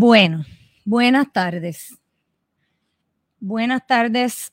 [0.00, 0.44] Bueno,
[0.84, 1.98] buenas tardes.
[3.40, 4.52] Buenas tardes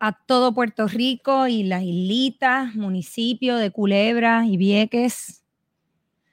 [0.00, 5.44] a todo Puerto Rico y las islitas, municipio de Culebra y Vieques,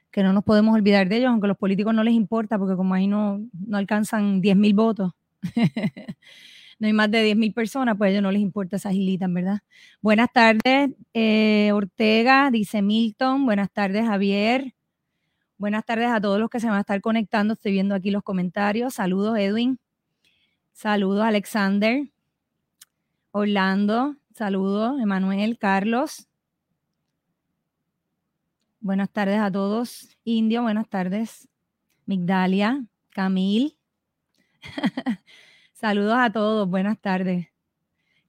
[0.10, 2.78] que no nos podemos olvidar de ellos, aunque a los políticos no les importa, porque
[2.78, 5.12] como ahí no, no alcanzan 10 mil votos,
[6.80, 9.34] no hay más de 10 mil personas, pues a ellos no les importa esas islitas,
[9.34, 9.60] ¿verdad?
[10.00, 13.46] Buenas tardes, eh, Ortega, dice Milton.
[13.46, 14.75] Buenas tardes, Javier.
[15.58, 17.54] Buenas tardes a todos los que se van a estar conectando.
[17.54, 18.96] Estoy viendo aquí los comentarios.
[18.96, 19.80] Saludos, Edwin.
[20.74, 22.10] Saludos, Alexander.
[23.32, 24.18] Orlando.
[24.34, 26.28] Saludos, Emanuel, Carlos.
[28.82, 30.18] Buenas tardes a todos.
[30.26, 31.48] Indio, buenas tardes.
[32.06, 33.78] Migdalia, Camil.
[35.74, 37.48] Saludos a todos, buenas tardes.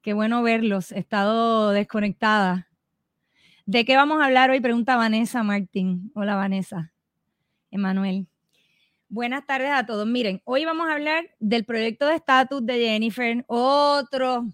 [0.00, 0.92] Qué bueno verlos.
[0.92, 2.68] He estado desconectada.
[3.66, 4.60] ¿De qué vamos a hablar hoy?
[4.60, 6.12] Pregunta Vanessa Martín.
[6.14, 6.92] Hola, Vanessa.
[7.70, 8.26] Emanuel.
[9.08, 10.06] Buenas tardes a todos.
[10.06, 14.46] Miren, hoy vamos a hablar del proyecto de estatus de Jennifer, otro,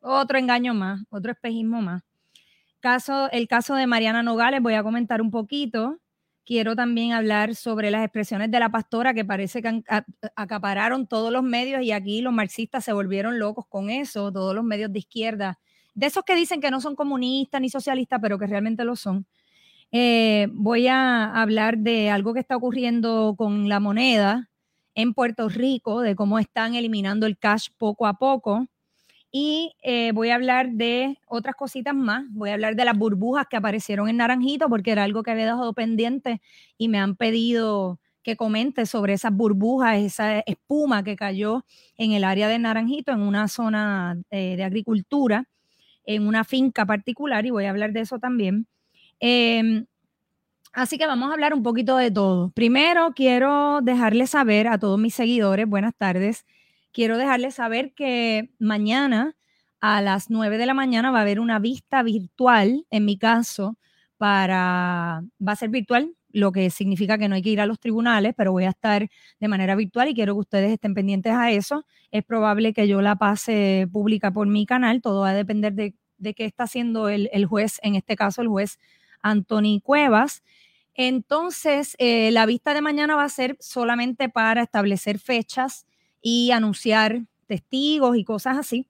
[0.00, 2.02] otro engaño más, otro espejismo más.
[2.80, 5.98] Caso, el caso de Mariana Nogales, voy a comentar un poquito.
[6.46, 9.82] Quiero también hablar sobre las expresiones de la pastora que parece que
[10.34, 14.64] acapararon todos los medios y aquí los marxistas se volvieron locos con eso, todos los
[14.64, 15.58] medios de izquierda,
[15.94, 19.26] de esos que dicen que no son comunistas ni socialistas, pero que realmente lo son.
[19.92, 24.48] Eh, voy a hablar de algo que está ocurriendo con la moneda
[24.94, 28.66] en Puerto Rico, de cómo están eliminando el cash poco a poco.
[29.32, 32.24] Y eh, voy a hablar de otras cositas más.
[32.30, 35.46] Voy a hablar de las burbujas que aparecieron en Naranjito, porque era algo que había
[35.46, 36.40] dejado pendiente
[36.78, 41.64] y me han pedido que comente sobre esas burbujas, esa espuma que cayó
[41.98, 45.46] en el área de Naranjito, en una zona eh, de agricultura,
[46.04, 48.66] en una finca particular, y voy a hablar de eso también.
[49.20, 49.86] Em,
[50.72, 52.50] así que vamos a hablar un poquito de todo.
[52.50, 56.46] Primero, quiero dejarles saber a todos mis seguidores, buenas tardes,
[56.92, 59.36] quiero dejarles saber que mañana
[59.80, 63.78] a las 9 de la mañana va a haber una vista virtual, en mi caso,
[64.18, 67.80] para, va a ser virtual, lo que significa que no hay que ir a los
[67.80, 69.08] tribunales, pero voy a estar
[69.40, 71.86] de manera virtual y quiero que ustedes estén pendientes a eso.
[72.12, 75.94] Es probable que yo la pase pública por mi canal, todo va a depender de,
[76.34, 78.78] qué está haciendo el, el juez, en este caso el juez
[79.22, 80.42] Anthony Cuevas.
[80.94, 85.86] Entonces, eh, la vista de mañana va a ser solamente para establecer fechas
[86.22, 88.86] y anunciar testigos y cosas así.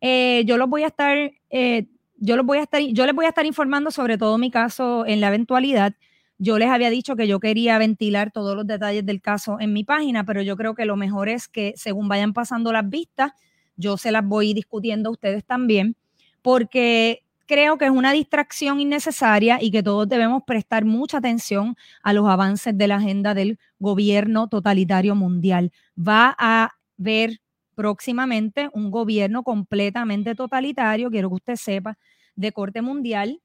[0.00, 1.16] Eh, yo los voy a estar,
[1.50, 1.86] eh,
[2.18, 5.06] yo los voy a estar, yo les voy a estar informando sobre todo mi caso
[5.06, 5.94] en la eventualidad.
[6.38, 9.84] Yo les había dicho que yo quería ventilar todos los detalles del caso en mi
[9.84, 13.32] página, pero yo creo que lo mejor es que según vayan pasando las vistas,
[13.76, 15.96] yo se las voy discutiendo a ustedes también,
[16.42, 22.14] porque creo que es una distracción innecesaria y que todos debemos prestar mucha atención a
[22.14, 25.70] los avances de la agenda del gobierno totalitario mundial.
[25.98, 27.42] Va a ver
[27.74, 31.98] próximamente un gobierno completamente totalitario, quiero que usted sepa,
[32.36, 33.42] de corte mundial.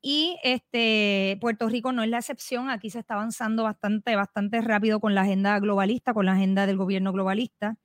[0.00, 5.00] Y este, Puerto Rico no es la excepción, aquí se está avanzando bastante, bastante rápido
[5.00, 7.78] con la agenda globalista, con la agenda del gobierno globalista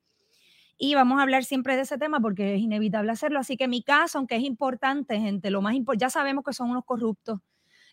[0.78, 3.38] y vamos a hablar siempre de ese tema porque es inevitable hacerlo.
[3.38, 6.70] Así que mi caso, aunque es importante, gente, lo más importante, ya sabemos que son
[6.70, 7.40] unos corruptos,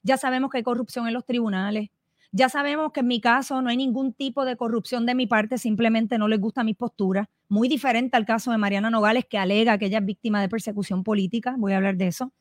[0.03, 1.89] ya sabemos que hay corrupción en los tribunales,
[2.31, 5.57] ya sabemos que en mi caso no hay ningún tipo de corrupción de mi parte,
[5.57, 7.29] simplemente no les gusta mi postura.
[7.49, 11.03] Muy diferente al caso de Mariana Nogales, que alega que ella es víctima de persecución
[11.03, 11.55] política.
[11.57, 12.31] Voy a hablar de eso.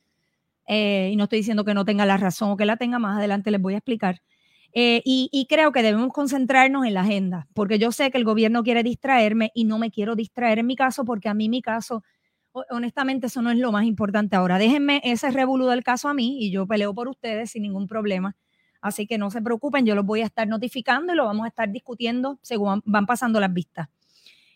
[0.68, 3.18] Eh, y no estoy diciendo que no tenga la razón o que la tenga, más
[3.18, 4.22] adelante les voy a explicar.
[4.72, 8.62] Eh, y, creo que debemos concentrarnos en la agenda, porque yo sé que el gobierno
[8.62, 12.04] quiere distraerme y no me quiero distraer en mi caso, porque a mí mi caso,
[12.70, 14.58] honestamente, eso no es lo más importante ahora.
[14.58, 18.36] Déjenme ese revolú del caso a mí y yo peleo por ustedes sin ningún problema.
[18.80, 21.48] Así que no se preocupen, yo los voy a estar notificando y lo vamos a
[21.48, 23.88] estar discutiendo según van pasando las vistas.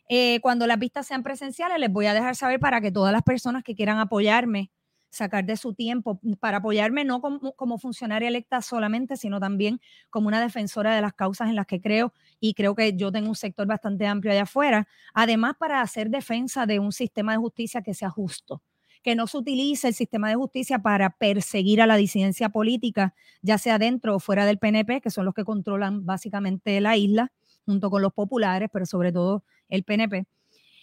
[0.08, 3.22] Eh, cuando las vistas sean presenciales, les voy a dejar saber para que todas las
[3.22, 4.70] personas que quieran apoyarme
[5.14, 9.80] sacar de su tiempo para apoyarme no como, funcionaria electa solamente, sino también
[10.10, 13.28] como una defensora de las causas en las que creo y creo que yo tengo
[13.28, 14.88] un sector bastante amplio allá afuera.
[15.14, 18.62] Además, para hacer defensa de un sistema de justicia que sea justo
[19.04, 23.58] que no se utilice el sistema de justicia para perseguir a la disidencia política, ya
[23.58, 27.30] sea dentro o fuera del PNP, que son los que controlan básicamente la isla,
[27.66, 30.26] junto con los populares, pero sobre todo el PNP.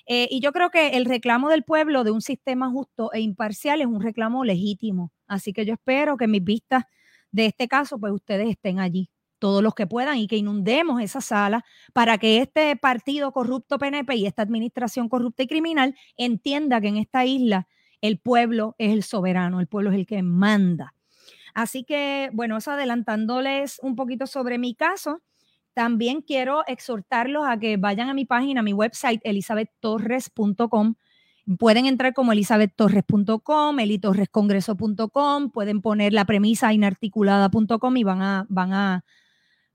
[0.07, 3.81] Eh, y yo creo que el reclamo del pueblo de un sistema justo e imparcial
[3.81, 5.11] es un reclamo legítimo.
[5.27, 6.85] Así que yo espero que mis vistas
[7.31, 9.09] de este caso, pues ustedes estén allí,
[9.39, 11.63] todos los que puedan, y que inundemos esa sala
[11.93, 16.97] para que este partido corrupto PNP y esta administración corrupta y criminal entienda que en
[16.97, 17.67] esta isla
[18.01, 20.93] el pueblo es el soberano, el pueblo es el que manda.
[21.53, 25.21] Así que, bueno, eso adelantándoles un poquito sobre mi caso,
[25.73, 30.95] También quiero exhortarlos a que vayan a mi página, a mi website, elizabethtorres.com.
[31.57, 39.03] Pueden entrar como elizabethtorres.com, elitorrescongreso.com, pueden poner la premisa inarticulada.com y van a, van a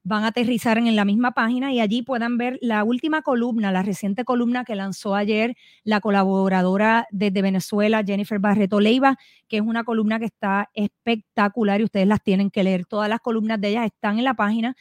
[0.08, 3.82] van a aterrizar en la misma página y allí puedan ver la última columna, la
[3.82, 9.16] reciente columna que lanzó ayer la colaboradora desde Venezuela, Jennifer Barreto Leiva,
[9.48, 12.86] que es una columna que está espectacular y ustedes las tienen que leer.
[12.86, 14.76] Todas las columnas de ella están en la página.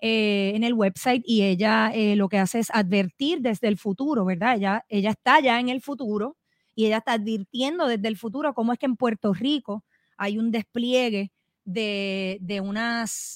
[0.00, 4.24] Eh, en el website y ella eh, lo que hace es advertir desde el futuro,
[4.24, 4.56] ¿verdad?
[4.56, 6.36] Ella, ella está ya en el futuro
[6.76, 9.84] y ella está advirtiendo desde el futuro cómo es que en Puerto Rico
[10.16, 11.32] hay un despliegue
[11.64, 12.62] de, de.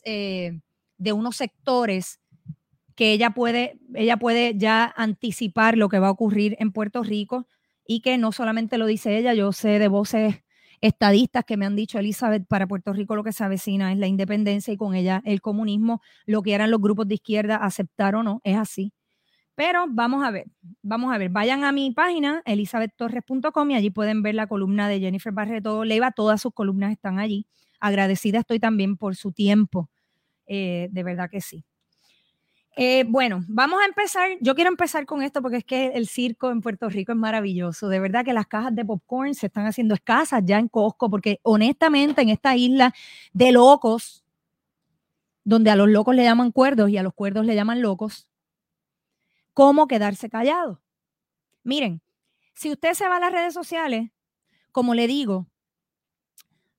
[0.04, 0.60] Eh,
[0.98, 2.20] de unos sectores
[2.94, 7.48] que ella puede, ella puede ya anticipar lo que va a ocurrir en Puerto Rico
[7.86, 10.36] y que no solamente lo dice ella, yo sé de voces
[10.82, 14.06] estadistas que me han dicho, Elizabeth, para Puerto Rico lo que se avecina es la
[14.08, 18.22] independencia y con ella el comunismo, lo que eran los grupos de izquierda, aceptar o
[18.22, 18.92] no, es así.
[19.54, 20.46] Pero vamos a ver,
[20.82, 25.00] vamos a ver, vayan a mi página, elizabethtorres.com y allí pueden ver la columna de
[25.00, 27.46] Jennifer Barreto Leiva, todas sus columnas están allí.
[27.80, 29.90] Agradecida estoy también por su tiempo
[30.46, 31.64] eh, de verdad que sí.
[32.76, 34.30] Eh, bueno, vamos a empezar.
[34.40, 37.88] Yo quiero empezar con esto porque es que el circo en Puerto Rico es maravilloso.
[37.88, 41.38] De verdad que las cajas de popcorn se están haciendo escasas ya en Costco porque
[41.42, 42.94] honestamente en esta isla
[43.32, 44.24] de locos,
[45.44, 48.28] donde a los locos le llaman cuerdos y a los cuerdos le llaman locos,
[49.52, 50.80] ¿cómo quedarse callado?
[51.64, 52.00] Miren,
[52.54, 54.10] si usted se va a las redes sociales,
[54.72, 55.46] como le digo,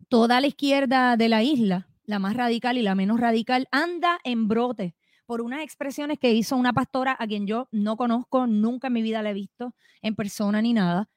[0.10, 4.48] toda la izquierda de la isla la más radical y la menos radical, anda en
[4.48, 8.94] brote por unas expresiones que hizo una pastora a quien yo no conozco, nunca en
[8.94, 11.10] mi vida la he visto en persona ni nada.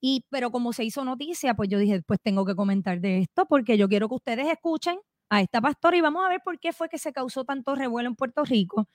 [0.00, 3.46] Y, pero como se hizo noticia, pues yo dije, pues tengo que comentar de esto
[3.46, 4.98] porque yo quiero que ustedes escuchen
[5.30, 8.08] a esta pastora y vamos a ver por qué fue que se causó tanto revuelo
[8.08, 8.88] en Puerto Rico.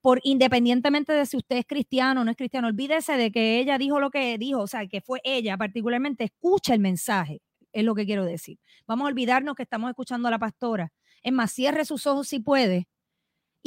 [0.00, 3.78] Por independientemente de si usted es cristiano o no es cristiano, olvídese de que ella
[3.78, 7.40] dijo lo que dijo, o sea, que fue ella particularmente, escucha el mensaje
[7.72, 8.58] es lo que quiero decir.
[8.86, 10.92] Vamos a olvidarnos que estamos escuchando a la pastora.
[11.22, 12.88] Es más, cierre sus ojos si puede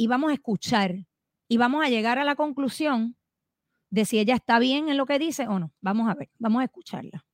[0.02, 0.96] y vamos a escuchar
[1.46, 3.16] y vamos a llegar a la conclusión
[3.88, 5.72] de si ella está bien en lo que dice o no.
[5.80, 7.24] Vamos a ver, vamos a escucharla.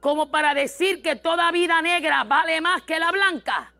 [0.00, 3.72] Como para decir que toda vida negra vale más que la blanca,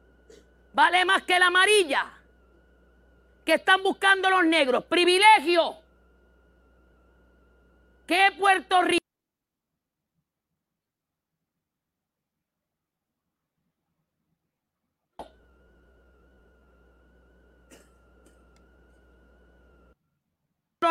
[0.72, 2.10] vale más que la amarilla,
[3.44, 5.76] que están buscando los negros, privilegio.
[8.06, 9.01] ¿Qué Puerto Rico?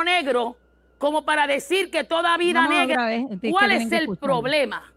[0.03, 0.57] Negro
[0.97, 3.09] como para decir que toda vida negra.
[3.49, 4.91] ¿Cuál es el problema?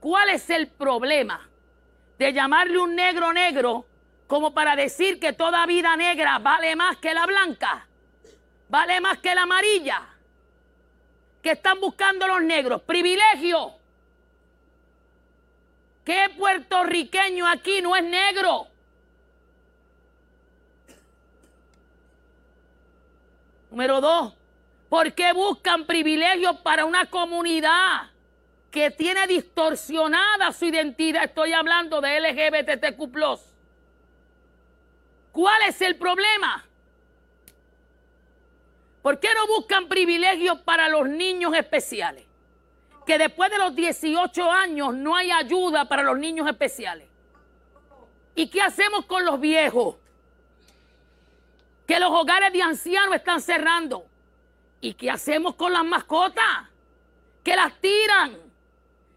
[0.00, 1.48] ¿Cuál es el problema
[2.18, 3.86] de llamarle un negro negro
[4.26, 7.86] como para decir que toda vida negra vale más que la blanca?
[8.68, 10.02] Vale más que la amarilla.
[11.42, 12.82] Que están buscando los negros.
[12.82, 13.72] Privilegio.
[16.04, 18.68] ¿Qué puertorriqueño aquí no es negro?
[23.76, 24.32] Número dos,
[24.88, 28.10] ¿por qué buscan privilegios para una comunidad
[28.70, 31.24] que tiene distorsionada su identidad?
[31.24, 33.38] Estoy hablando de LGBTQ.
[35.30, 36.64] ¿Cuál es el problema?
[39.02, 42.24] ¿Por qué no buscan privilegios para los niños especiales?
[43.04, 47.10] Que después de los 18 años no hay ayuda para los niños especiales.
[48.34, 49.96] ¿Y qué hacemos con los viejos?
[51.86, 54.06] Que los hogares de ancianos están cerrando.
[54.80, 56.68] ¿Y qué hacemos con las mascotas?
[57.42, 58.36] Que las tiran.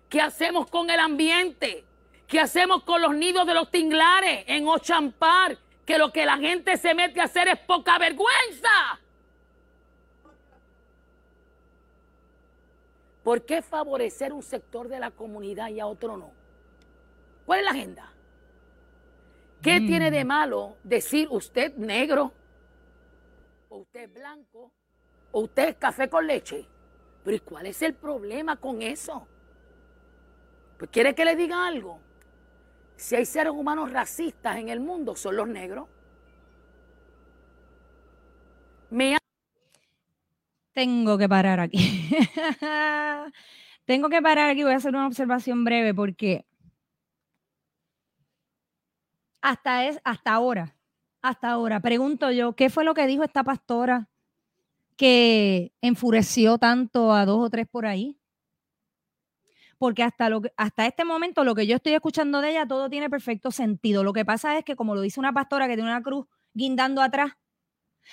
[0.08, 1.84] ¿Qué hacemos con el ambiente?
[2.28, 5.58] ¿Qué hacemos con los nidos de los tinglares en Ochampar?
[5.86, 9.00] Que lo que la gente se mete a hacer es poca vergüenza.
[13.24, 16.32] ¿Por qué favorecer un sector de la comunidad y a otro no?
[17.46, 18.14] ¿Cuál es la agenda?
[19.62, 20.28] ¿Qué tiene de mm.
[20.28, 22.32] malo decir usted negro,
[23.70, 24.72] o usted es blanco,
[25.32, 26.68] o usted es café con leche.
[27.24, 29.28] Pero ¿y cuál es el problema con eso?
[30.78, 32.02] Pues quiere que le diga algo.
[32.96, 35.88] Si hay seres humanos racistas en el mundo, son los negros.
[38.90, 39.18] Me
[40.74, 41.78] Tengo que parar aquí.
[43.86, 44.64] Tengo que parar aquí.
[44.64, 46.46] Voy a hacer una observación breve porque
[49.42, 50.79] hasta, es, hasta ahora
[51.22, 51.80] hasta ahora.
[51.80, 54.10] Pregunto yo, ¿qué fue lo que dijo esta pastora
[54.96, 58.20] que enfureció tanto a dos o tres por ahí?
[59.80, 63.10] porque hasta, lo, hasta este momento lo que yo estoy escuchando de ella, todo tiene
[63.10, 64.04] perfecto sentido.
[64.04, 67.02] Lo que pasa es que, como lo dice una pastora que tiene una cruz guindando
[67.02, 67.32] atrás,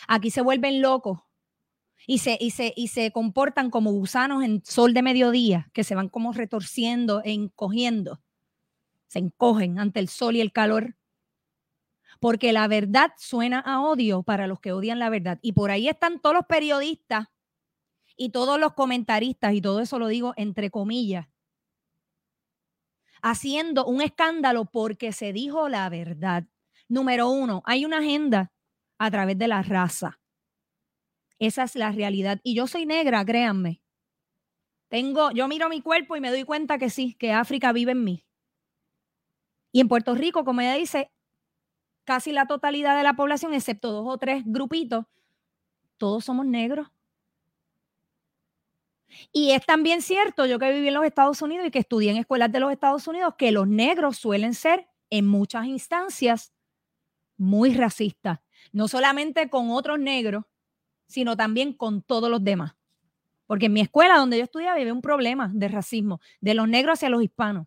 [0.06, 1.18] aquí se vuelven locos
[2.06, 5.96] y se, y se, y se comportan como gusanos en sol de mediodía, que se
[5.96, 8.20] van como retorciendo e encogiendo.
[9.08, 10.94] Se encogen ante el sol y el calor.
[12.20, 15.38] Porque la verdad suena a odio para los que odian la verdad.
[15.42, 17.28] Y por ahí están todos los periodistas
[18.16, 21.28] y todos los comentaristas, y todo eso lo digo entre comillas,
[23.22, 26.44] haciendo un escándalo porque se dijo la verdad.
[26.88, 28.52] Número uno, hay una agenda
[28.98, 30.20] a través de la raza.
[31.38, 32.40] Esa es la realidad.
[32.42, 33.82] Y yo soy negra, créanme.
[34.88, 38.04] Tengo, yo miro mi cuerpo y me doy cuenta que sí, que África vive en
[38.04, 38.24] mí.
[39.72, 41.10] Y en Puerto Rico, como ella dice,
[42.06, 45.04] casi la totalidad de la población, excepto dos o tres grupitos,
[45.98, 46.88] todos somos negros.
[49.32, 52.16] Y es también cierto, yo que viví en los Estados Unidos y que estudié en
[52.16, 56.52] escuelas de los Estados Unidos, que los negros suelen ser en muchas instancias
[57.36, 58.40] muy racistas,
[58.72, 60.44] no solamente con otros negros,
[61.06, 62.74] sino también con todos los demás.
[63.46, 66.94] Porque en mi escuela donde yo estudiaba había un problema de racismo, de los negros
[66.94, 67.66] hacia los hispanos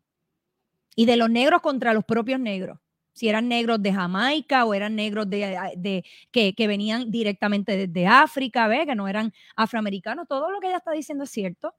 [0.96, 2.80] y de los negros contra los propios negros.
[3.20, 8.70] Si eran negros de Jamaica o eran negros de, que, que, venían directamente desde África,
[8.70, 8.86] ¿ve?
[8.86, 11.76] que no eran afroamericanos, todo lo que ella está diciendo es cierto.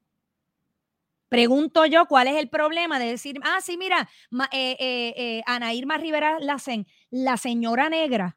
[1.30, 4.06] Pregunto yo, ¿cuál es el problema de decir, ah, sí, mira,
[4.52, 8.36] eh, eh, eh, Ana Irma Rivera Lacen, la señora negra,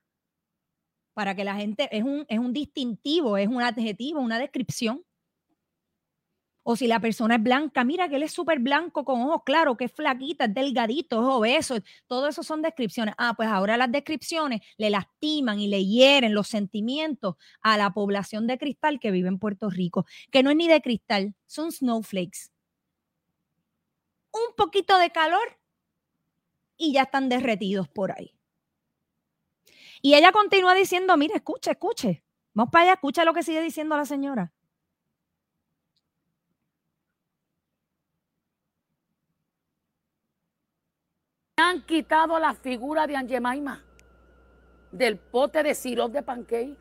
[1.14, 5.04] para que la gente, es un, es un distintivo, es un adjetivo, una descripción.
[6.64, 9.76] O si la persona es blanca, mira que él es súper blanco con ojos claros,
[9.78, 11.76] que es flaquita, es delgadito, es obeso.
[12.08, 13.16] Todo eso son descripciones.
[13.18, 18.48] Ah, pues ahora las descripciones le lastiman y le hieren los sentimientos a la población
[18.48, 22.50] de cristal que vive en Puerto Rico, que no es ni de cristal, son snowflakes.
[24.32, 25.60] Un poquito de calor
[26.78, 28.34] y ya están derretidos por ahí.
[30.02, 32.24] Y ella continúa diciendo, mire, escuche, escuche.
[32.54, 34.54] Vamos para allá, escucha lo que sigue diciendo la señora.
[41.64, 43.82] Han quitado la figura de Angemaima
[44.92, 46.78] del pote de sirope de pancake.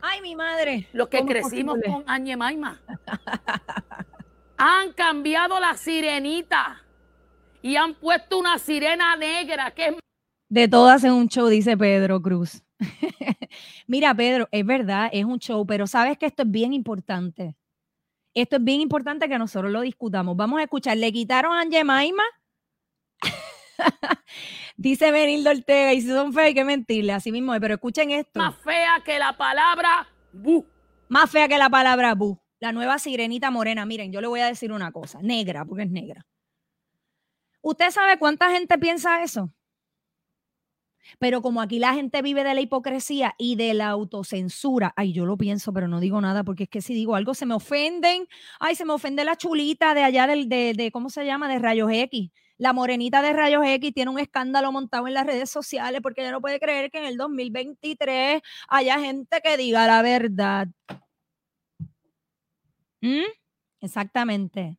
[0.00, 0.88] Ay, mi madre.
[0.92, 2.80] Los que crecimos con Angemaima.
[4.56, 6.82] han cambiado la sirenita
[7.62, 9.94] y han puesto una sirena negra que es
[10.48, 12.64] de todas en un show, dice Pedro Cruz.
[13.86, 17.54] Mira, Pedro, es verdad, es un show, pero sabes que esto es bien importante.
[18.34, 20.36] Esto es bien importante que nosotros lo discutamos.
[20.36, 20.96] Vamos a escuchar.
[20.96, 22.24] Le quitaron a Angemaima.
[24.76, 28.38] Dice Benildo Ortega, y si son feas hay que mentirle, así mismo pero escuchen esto.
[28.38, 30.66] Más fea que la palabra bu.
[31.08, 32.40] Más fea que la palabra bu.
[32.60, 33.86] La nueva sirenita morena.
[33.86, 36.26] Miren, yo le voy a decir una cosa, negra, porque es negra.
[37.62, 39.52] ¿Usted sabe cuánta gente piensa eso?
[41.18, 45.26] Pero como aquí la gente vive de la hipocresía y de la autocensura, ay, yo
[45.26, 48.26] lo pienso, pero no digo nada porque es que si digo algo se me ofenden.
[48.58, 51.48] Ay, se me ofende la chulita de allá del, de, de ¿cómo se llama?
[51.48, 52.30] De Rayos X.
[52.60, 56.30] La morenita de Rayos X tiene un escándalo montado en las redes sociales porque ella
[56.30, 60.68] no puede creer que en el 2023 haya gente que diga la verdad.
[63.00, 63.24] ¿Mm?
[63.80, 64.76] Exactamente.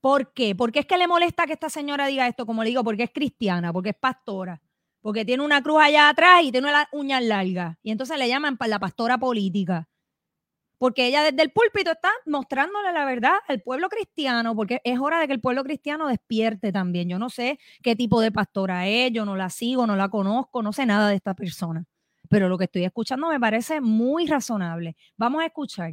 [0.00, 0.54] ¿Por qué?
[0.54, 2.46] ¿Por qué es que le molesta que esta señora diga esto?
[2.46, 4.62] Como le digo, porque es cristiana, porque es pastora,
[5.02, 7.76] porque tiene una cruz allá atrás y tiene las uñas largas.
[7.82, 9.86] Y entonces le llaman la pastora política.
[10.78, 15.20] Porque ella desde el púlpito está mostrándole la verdad al pueblo cristiano, porque es hora
[15.20, 17.08] de que el pueblo cristiano despierte también.
[17.08, 20.62] Yo no sé qué tipo de pastora es, yo no la sigo, no la conozco,
[20.62, 21.84] no sé nada de esta persona.
[22.28, 24.96] Pero lo que estoy escuchando me parece muy razonable.
[25.16, 25.92] Vamos a escuchar.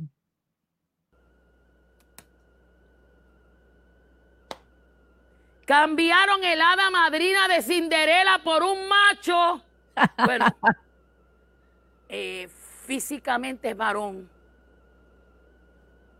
[5.65, 9.61] Cambiaron el hada madrina de Cinderela por un macho.
[10.25, 10.45] Bueno,
[12.07, 12.49] eh,
[12.85, 14.30] físicamente es varón.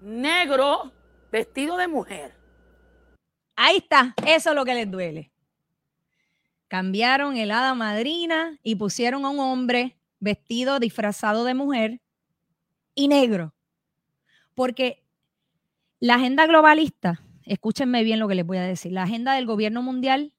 [0.01, 0.91] Negro,
[1.31, 2.35] vestido de mujer.
[3.55, 5.31] Ahí está, eso es lo que les duele.
[6.67, 12.01] Cambiaron el hada madrina y pusieron a un hombre vestido, disfrazado de mujer
[12.95, 13.53] y negro.
[14.55, 15.03] Porque
[15.99, 19.81] la agenda globalista escúchenme bien lo que les voy a decir, la agenda del gobierno
[19.81, 20.33] mundial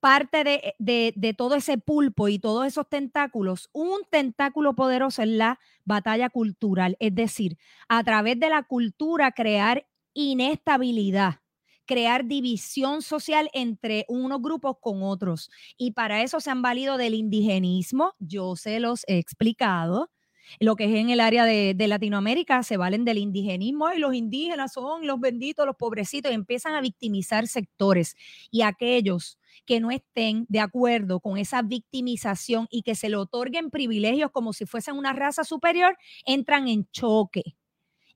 [0.00, 6.30] parte de, todo ese pulpo y todos esos tentáculos, un tentáculo poderoso es la batalla
[6.30, 11.40] cultural, es decir, a través de la cultura crear inestabilidad,
[11.86, 15.50] crear división social entre unos grupos con otros.
[15.76, 20.10] Y para eso se han valido del indigenismo, yo se los he explicado,
[20.58, 24.72] Lo que es en el área de, Latinoamérica, se valen del indigenismo y los indígenas
[24.72, 28.16] son los benditos, los pobrecitos, y empiezan a victimizar sectores.
[28.50, 33.70] Y aquellos que no estén de acuerdo con esa victimización y que se le otorguen
[33.70, 37.56] privilegios como si fuesen una raza superior, entran en choque.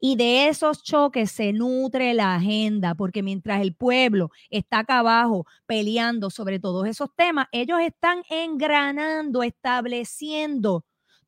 [0.01, 5.47] Y de esos choques se nutre la agenda, porque mientras el pueblo está acá abajo
[5.67, 10.85] peleando sobre todos esos temas, ellos están engranando, estableciendo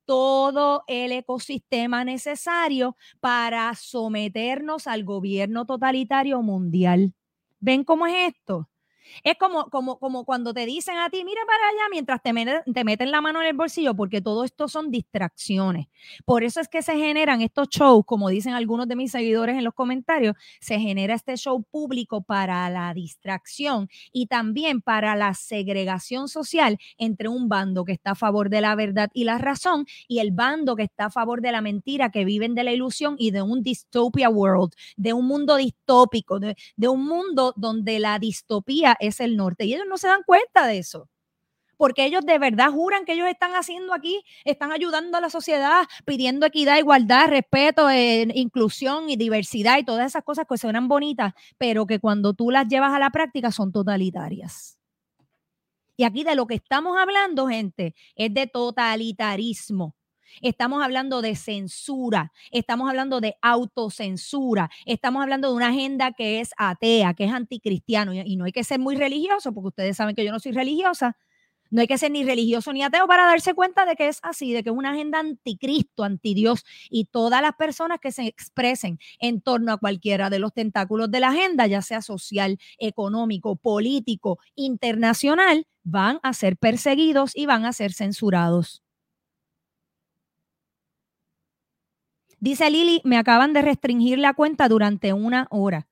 [0.06, 7.14] todo el ecosistema necesario para someternos al gobierno totalitario mundial.
[7.60, 8.68] ¿Ven cómo es esto?
[9.22, 12.32] Es como, como, como cuando te dicen a ti, mira para allá mientras te,
[12.72, 15.86] te meten la mano en el bolsillo, porque todo esto son distracciones.
[16.24, 19.64] Por eso es que se generan estos shows, como dicen algunos de mis seguidores en
[19.64, 26.28] los comentarios, se genera este show público para la distracción y también para la segregación
[26.28, 30.18] social entre un bando que está a favor de la verdad y la razón y
[30.18, 33.30] el bando que está a favor de la mentira, que viven de la ilusión y
[33.30, 38.95] de un dystopia world, de un mundo distópico, de, de un mundo donde la distopía
[39.00, 39.64] es el norte.
[39.64, 41.08] Y ellos no se dan cuenta de eso.
[41.76, 45.84] Porque ellos de verdad juran que ellos están haciendo aquí, están ayudando a la sociedad,
[46.06, 51.34] pidiendo equidad, igualdad, respeto, eh, inclusión y diversidad y todas esas cosas que suenan bonitas,
[51.58, 54.78] pero que cuando tú las llevas a la práctica son totalitarias.
[55.96, 59.94] Y aquí de lo que estamos hablando, gente, es de totalitarismo.
[60.42, 66.50] Estamos hablando de censura, estamos hablando de autocensura, estamos hablando de una agenda que es
[66.56, 68.12] atea, que es anticristiano.
[68.14, 71.16] Y no hay que ser muy religioso, porque ustedes saben que yo no soy religiosa.
[71.70, 74.52] No hay que ser ni religioso ni ateo para darse cuenta de que es así,
[74.52, 76.64] de que es una agenda anticristo, antidios.
[76.90, 81.20] Y todas las personas que se expresen en torno a cualquiera de los tentáculos de
[81.20, 87.72] la agenda, ya sea social, económico, político, internacional, van a ser perseguidos y van a
[87.72, 88.85] ser censurados.
[92.38, 95.88] Dice Lili, me acaban de restringir la cuenta durante una hora.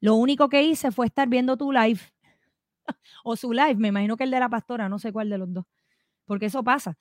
[0.00, 2.00] Lo único que hice fue estar viendo tu live
[3.24, 5.52] o su live, me imagino que el de la pastora, no sé cuál de los
[5.52, 5.64] dos,
[6.26, 6.98] porque eso pasa.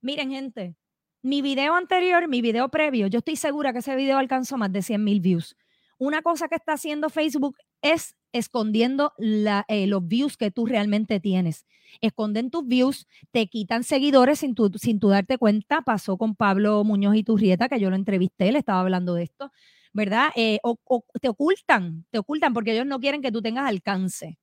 [0.00, 0.76] Miren, gente,
[1.22, 4.82] mi video anterior, mi video previo, yo estoy segura que ese video alcanzó más de
[4.82, 5.56] 100 mil views.
[5.98, 11.66] Una cosa que está haciendo Facebook es escondiendo eh, los views que tú realmente tienes.
[12.00, 15.82] Esconden tus views, te quitan seguidores sin tu, sin darte cuenta.
[15.82, 19.52] Pasó con Pablo Muñoz y Turrieta, que yo lo entrevisté, le estaba hablando de esto,
[19.92, 20.30] ¿verdad?
[20.36, 20.78] Eh, o,
[21.20, 24.38] te ocultan, te ocultan porque ellos no quieren que tú tengas alcance.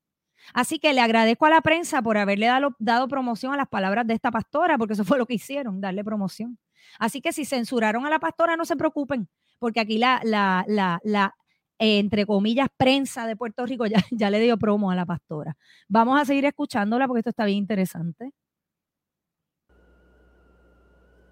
[0.53, 4.05] Así que le agradezco a la prensa por haberle dado, dado promoción a las palabras
[4.05, 6.59] de esta pastora, porque eso fue lo que hicieron, darle promoción.
[6.99, 9.27] Así que si censuraron a la pastora, no se preocupen,
[9.59, 11.35] porque aquí la, la, la, la
[11.79, 15.55] entre comillas, prensa de Puerto Rico ya, ya le dio promo a la pastora.
[15.87, 18.31] Vamos a seguir escuchándola porque esto está bien interesante.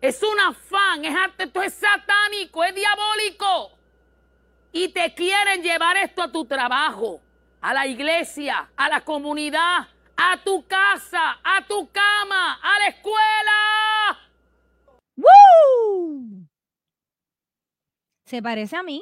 [0.02, 3.78] Es un afán, es arte, esto es satánico, es diabólico.
[4.74, 7.22] Y te quieren llevar esto a tu trabajo,
[7.62, 14.20] a la iglesia, a la comunidad, a tu casa, a tu cama, a la escuela.
[15.16, 16.48] ¡Woo!
[18.26, 19.02] ¿Se parece a mí?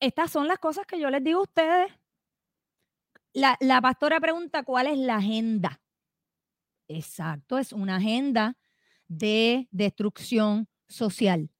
[0.00, 1.92] Estas son las cosas que yo les digo a ustedes.
[3.32, 5.80] La, la pastora pregunta cuál es la agenda.
[6.88, 8.56] Exacto, es una agenda
[9.08, 11.50] de destrucción social.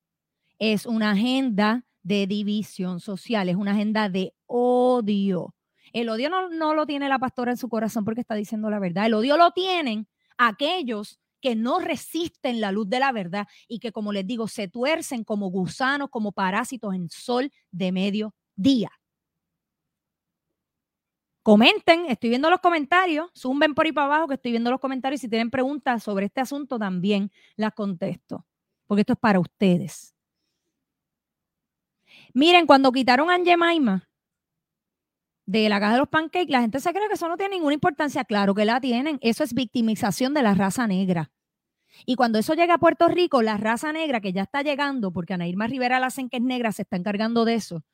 [0.58, 5.54] Es una agenda de división social, es una agenda de odio.
[5.92, 8.78] El odio no, no, lo tiene la pastora en su corazón porque está diciendo la
[8.78, 9.06] verdad.
[9.06, 13.92] El odio lo tienen aquellos que no resisten la luz de la verdad y que,
[13.92, 18.90] como les digo, se tuercen como gusanos, como parásitos en sol de medio día.
[21.42, 25.20] Comenten, estoy viendo los comentarios, zumben por ahí para abajo que estoy viendo los comentarios.
[25.20, 28.44] Si tienen preguntas sobre este asunto, también las contesto,
[28.86, 30.12] porque esto es para ustedes.
[32.34, 34.08] Miren, cuando quitaron a Angemaima
[35.46, 37.74] de la caja de los pancakes, la gente se cree que eso no tiene ninguna
[37.74, 38.24] importancia.
[38.24, 39.18] Claro que la tienen.
[39.22, 41.30] Eso es victimización de la raza negra.
[42.04, 45.32] Y cuando eso llega a Puerto Rico, la raza negra que ya está llegando, porque
[45.34, 47.84] Ana Irma Rivera la que es negra, se está encargando de eso.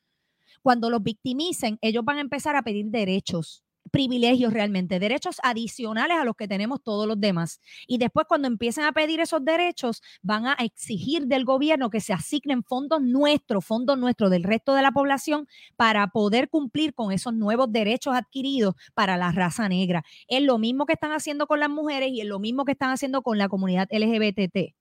[0.61, 3.63] Cuando los victimicen, ellos van a empezar a pedir derechos
[3.93, 7.61] privilegios realmente, derechos adicionales a los que tenemos todos los demás.
[7.85, 12.11] Y después cuando empiecen a pedir esos derechos, van a exigir del gobierno que se
[12.11, 17.35] asignen fondos nuestros, fondos nuestros del resto de la población para poder cumplir con esos
[17.35, 20.03] nuevos derechos adquiridos para la raza negra.
[20.27, 22.89] Es lo mismo que están haciendo con las mujeres y es lo mismo que están
[22.89, 24.73] haciendo con la comunidad LGBT.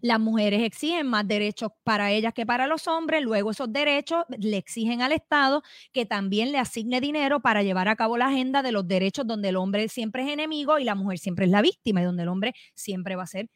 [0.00, 4.56] Las mujeres exigen más derechos para ellas que para los hombres, luego esos derechos le
[4.56, 8.72] exigen al Estado que también le asigne dinero para llevar a cabo la agenda de
[8.72, 12.02] los derechos donde el hombre siempre es enemigo y la mujer siempre es la víctima
[12.02, 13.48] y donde el hombre siempre va a ser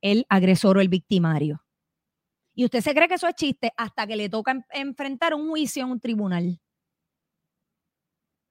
[0.00, 1.62] el agresor o el victimario.
[2.54, 5.84] Y usted se cree que eso es chiste hasta que le toca enfrentar un juicio
[5.84, 6.60] en un tribunal.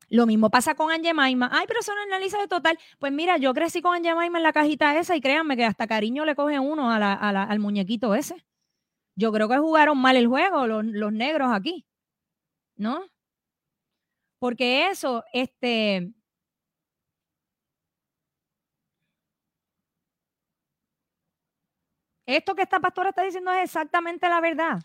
[0.09, 1.49] Lo mismo pasa con Maima.
[1.51, 2.77] Ay, pero eso no analiza de total.
[2.99, 6.25] Pues mira, yo crecí con Maima en la cajita esa y créanme que hasta cariño
[6.25, 8.45] le coge uno al muñequito ese.
[9.15, 11.85] Yo creo que jugaron mal el juego los, los negros aquí.
[12.77, 13.03] ¿No?
[14.39, 16.13] Porque eso, este,
[22.27, 24.81] Esto que esta pastora está diciendo es exactamente la verdad.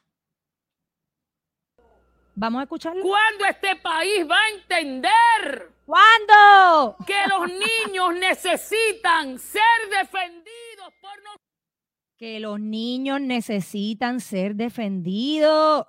[2.34, 3.02] Vamos a escucharlo.
[3.02, 5.72] ¿Cuándo este país va a entender?
[5.84, 6.96] ¿Cuándo?
[7.06, 11.46] Que los niños necesitan ser defendidos por nosotros.
[12.16, 15.86] Que los niños necesitan ser defendidos.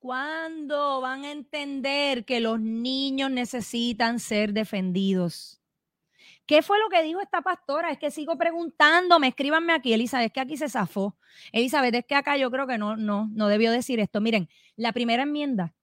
[0.00, 5.59] ¿Cuándo van a entender que los niños necesitan ser defendidos?
[6.50, 7.92] ¿Qué fue lo que dijo esta pastora?
[7.92, 11.16] Es que sigo preguntándome, escríbanme aquí, Elizabeth, es que aquí se zafó.
[11.52, 14.20] Elizabeth, es que acá yo creo que no, no, no debió decir esto.
[14.20, 15.76] Miren, la primera enmienda,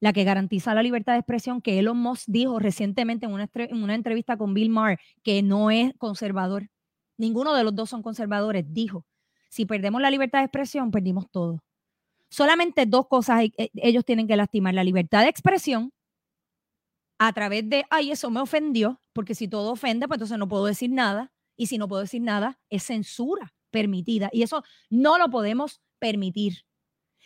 [0.00, 3.82] la que garantiza la libertad de expresión, que Elon Musk dijo recientemente en una, en
[3.82, 6.70] una entrevista con Bill Maher, que no es conservador.
[7.18, 8.64] Ninguno de los dos son conservadores.
[8.66, 9.04] Dijo,
[9.50, 11.62] si perdemos la libertad de expresión, perdimos todo.
[12.30, 15.92] Solamente dos cosas eh, ellos tienen que lastimar, la libertad de expresión
[17.18, 20.66] a través de, ay, eso me ofendió, porque si todo ofende, pues entonces no puedo
[20.66, 21.32] decir nada.
[21.56, 24.28] Y si no puedo decir nada, es censura permitida.
[24.32, 26.64] Y eso no lo podemos permitir.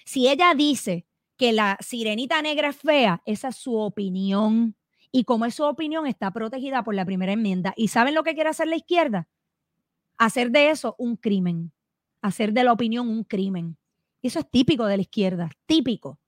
[0.05, 4.77] Si ella dice que la sirenita negra es fea, esa es su opinión.
[5.11, 7.75] Y como es su opinión, está protegida por la primera enmienda.
[7.77, 9.29] ¿Y saben lo que quiere hacer la izquierda?
[10.19, 11.73] Hacer de eso un crimen.
[12.23, 13.79] Hacer de la opinión un crimen.
[14.23, 16.20] Eso es típico de la izquierda, típico.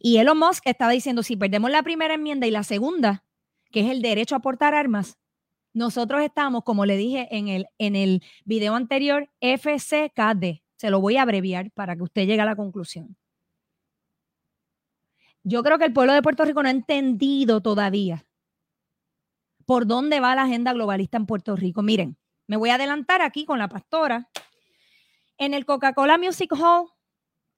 [0.00, 3.24] Y Elon Musk estaba diciendo, si perdemos la primera enmienda y la segunda,
[3.70, 5.18] que es el derecho a portar armas,
[5.72, 10.62] nosotros estamos, como le dije en el, en el video anterior, FCKD.
[10.76, 13.16] Se lo voy a abreviar para que usted llegue a la conclusión.
[15.42, 18.26] Yo creo que el pueblo de Puerto Rico no ha entendido todavía
[19.64, 21.82] por dónde va la agenda globalista en Puerto Rico.
[21.82, 24.28] Miren, me voy a adelantar aquí con la pastora.
[25.38, 26.88] En el Coca-Cola Music Hall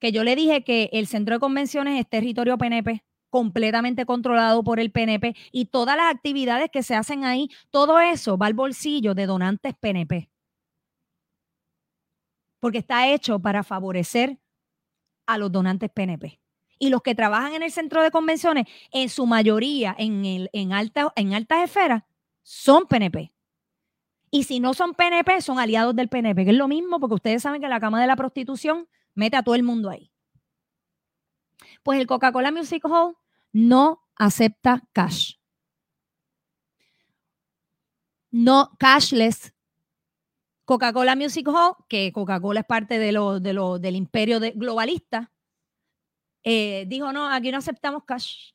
[0.03, 4.81] que yo le dije que el centro de convenciones es territorio PNP, completamente controlado por
[4.81, 9.15] el PNP y todas las actividades que se hacen ahí, todo eso va al bolsillo
[9.15, 10.29] de donantes PNP.
[12.59, 14.41] Porque está hecho para favorecer
[15.25, 16.41] a los donantes PNP.
[16.81, 20.73] Y los que trabajan en el centro de convenciones, en su mayoría en, el, en,
[20.73, 22.03] alta, en altas esferas,
[22.43, 23.33] son PNP.
[24.33, 27.43] Y si no son PNP, son aliados del PNP, que es lo mismo, porque ustedes
[27.43, 30.13] saben que la cama de la prostitución Mete a todo el mundo ahí.
[31.83, 33.17] Pues el Coca-Cola Music Hall
[33.53, 35.35] no acepta cash.
[38.31, 39.53] No cashless.
[40.65, 45.33] Coca-Cola Music Hall, que Coca-Cola es parte de lo, de lo, del imperio globalista,
[46.45, 48.53] eh, dijo, no, aquí no aceptamos cash.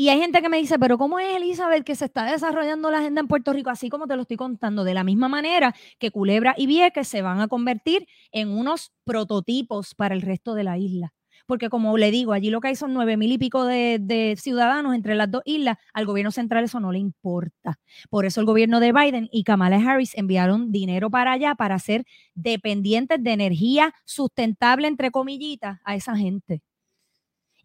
[0.00, 3.00] Y hay gente que me dice, pero ¿cómo es Elizabeth que se está desarrollando la
[3.00, 3.68] agenda en Puerto Rico?
[3.68, 7.20] Así como te lo estoy contando, de la misma manera que Culebra y Vieques se
[7.20, 11.12] van a convertir en unos prototipos para el resto de la isla.
[11.44, 14.94] Porque como le digo, allí lo que hay son nueve mil y pico de, ciudadanos
[14.94, 17.78] entre las dos islas, al gobierno central eso no le importa.
[18.08, 22.06] Por eso el gobierno de Biden y Kamala Harris enviaron dinero para allá para ser
[22.34, 26.62] dependientes de energía sustentable, entre comillitas, a esa gente.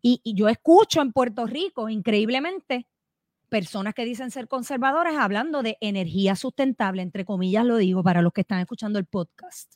[0.07, 2.85] Y, yo escucho en Puerto Rico, increíblemente,
[3.49, 8.31] personas que dicen ser conservadoras hablando de energía sustentable, entre comillas lo digo para los
[8.31, 9.73] que están escuchando el podcast.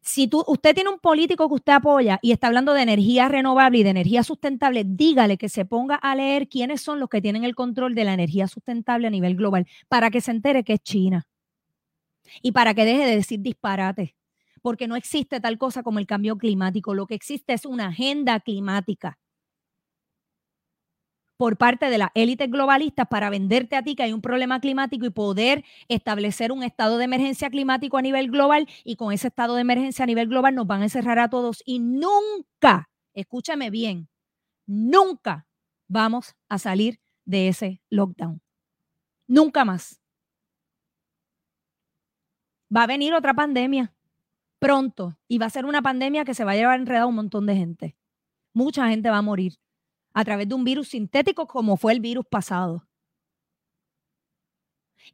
[0.00, 3.80] Si tú, usted tiene un político que usted apoya y está hablando de energía renovable
[3.80, 7.44] y de energía sustentable, dígale que se ponga a leer quiénes son los que tienen
[7.44, 10.80] el control de la energía sustentable a nivel global para que se entere que es
[10.82, 11.26] China
[12.40, 14.14] y para que deje de decir disparate
[14.64, 16.94] porque no existe tal cosa como el cambio climático.
[16.94, 19.18] Lo que existe es una agenda climática
[21.36, 25.04] por parte de las élites globalistas para venderte a ti que hay un problema climático
[25.04, 29.54] y poder establecer un estado de emergencia climático a nivel global y con ese estado
[29.54, 34.08] de emergencia a nivel global nos van a encerrar a todos y nunca, escúchame bien,
[34.66, 35.46] nunca
[35.88, 38.40] vamos a salir de ese lockdown.
[39.26, 40.00] Nunca más.
[42.74, 43.93] Va a venir otra pandemia
[44.64, 47.16] pronto y va a ser una pandemia que se va a llevar enredado a un
[47.16, 47.96] montón de gente.
[48.54, 49.52] Mucha gente va a morir
[50.14, 52.88] a través de un virus sintético como fue el virus pasado.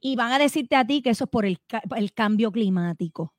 [0.01, 1.59] Y van a decirte a ti que eso es por el,
[1.97, 3.35] el cambio climático.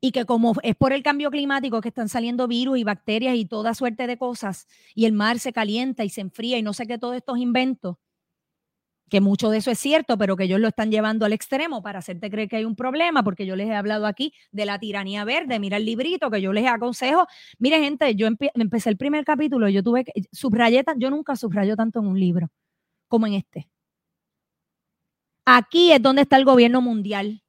[0.00, 3.44] y que como es por el cambio climático que están saliendo virus y bacterias y
[3.44, 6.86] toda suerte de cosas, y el mar se calienta y se enfría y no sé
[6.88, 7.96] qué todos estos inventos,
[9.12, 11.98] que mucho de eso es cierto, pero que ellos lo están llevando al extremo para
[11.98, 15.22] hacerte creer que hay un problema, porque yo les he hablado aquí de la tiranía
[15.26, 17.26] verde, mira el librito que yo les aconsejo.
[17.58, 22.00] Mire, gente, yo empecé el primer capítulo, yo tuve que subrayé, yo nunca subrayo tanto
[22.00, 22.48] en un libro
[23.06, 23.68] como en este.
[25.44, 27.42] Aquí es donde está el gobierno mundial,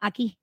[0.00, 0.36] aquí.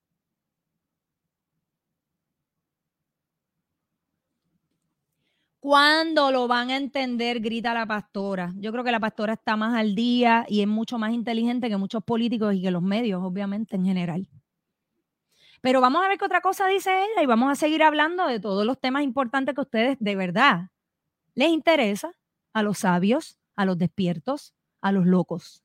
[5.61, 7.39] ¿Cuándo lo van a entender?
[7.39, 8.51] Grita la pastora.
[8.55, 11.77] Yo creo que la pastora está más al día y es mucho más inteligente que
[11.77, 14.27] muchos políticos y que los medios, obviamente, en general.
[15.61, 18.39] Pero vamos a ver qué otra cosa dice ella y vamos a seguir hablando de
[18.39, 20.69] todos los temas importantes que a ustedes de verdad
[21.35, 22.11] les interesa,
[22.53, 25.63] a los sabios, a los despiertos, a los locos.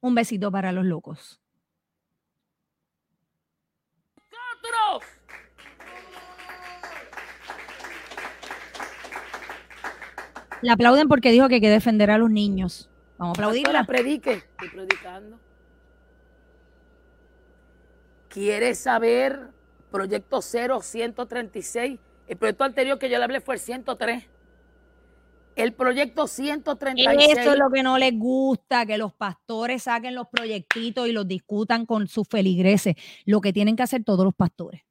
[0.00, 1.40] Un besito para los locos.
[10.62, 12.88] Le aplauden porque dijo que hay que defender a los niños.
[13.18, 13.84] Vamos a aplaudirla.
[13.84, 14.32] predique.
[14.32, 15.38] Estoy predicando.
[18.28, 19.50] ¿Quieres saber
[19.90, 22.00] proyecto 0, 136?
[22.26, 24.24] El proyecto anterior que yo le hablé fue el 103.
[25.54, 27.38] El proyecto 136.
[27.38, 31.28] Eso es lo que no les gusta, que los pastores saquen los proyectitos y los
[31.28, 32.94] discutan con sus feligreses.
[33.26, 34.82] Lo que tienen que hacer todos los pastores.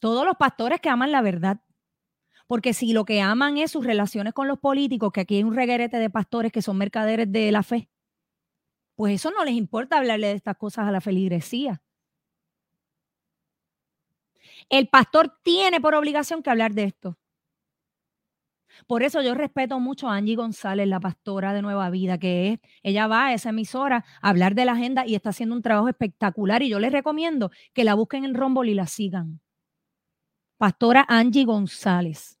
[0.00, 1.60] Todos los pastores que aman la verdad.
[2.48, 5.54] Porque si lo que aman es sus relaciones con los políticos, que aquí hay un
[5.54, 7.88] reguerete de pastores que son mercaderes de la fe,
[8.96, 11.82] pues eso no les importa hablarle de estas cosas a la feligresía.
[14.70, 17.18] El pastor tiene por obligación que hablar de esto.
[18.86, 22.60] Por eso yo respeto mucho a Angie González, la pastora de Nueva Vida, que es,
[22.82, 25.88] ella va a esa emisora a hablar de la agenda y está haciendo un trabajo
[25.88, 26.62] espectacular.
[26.62, 29.40] Y yo les recomiendo que la busquen en Rumble y la sigan.
[30.58, 32.37] Pastora Angie González.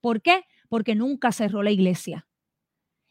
[0.00, 0.44] ¿Por qué?
[0.68, 2.26] Porque nunca cerró la iglesia.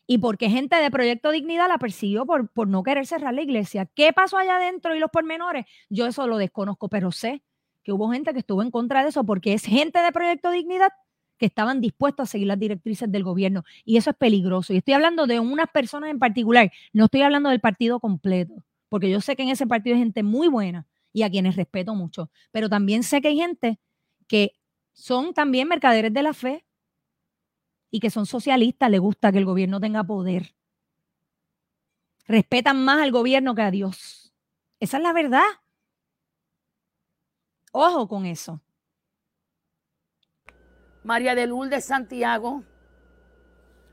[0.07, 3.85] Y porque gente de Proyecto Dignidad la persiguió por, por no querer cerrar la iglesia.
[3.85, 5.65] ¿Qué pasó allá adentro y los pormenores?
[5.89, 7.43] Yo eso lo desconozco, pero sé
[7.83, 10.89] que hubo gente que estuvo en contra de eso porque es gente de Proyecto Dignidad
[11.37, 13.63] que estaban dispuestos a seguir las directrices del gobierno.
[13.85, 14.73] Y eso es peligroso.
[14.73, 19.09] Y estoy hablando de unas personas en particular, no estoy hablando del partido completo, porque
[19.09, 22.29] yo sé que en ese partido hay gente muy buena y a quienes respeto mucho,
[22.51, 23.79] pero también sé que hay gente
[24.27, 24.53] que
[24.93, 26.65] son también mercaderes de la fe
[27.91, 30.53] y que son socialistas, les gusta que el gobierno tenga poder.
[32.27, 34.33] Respetan más al gobierno que a Dios.
[34.79, 35.45] Esa es la verdad.
[37.71, 38.61] Ojo con eso.
[41.03, 42.63] María de Lourdes Santiago.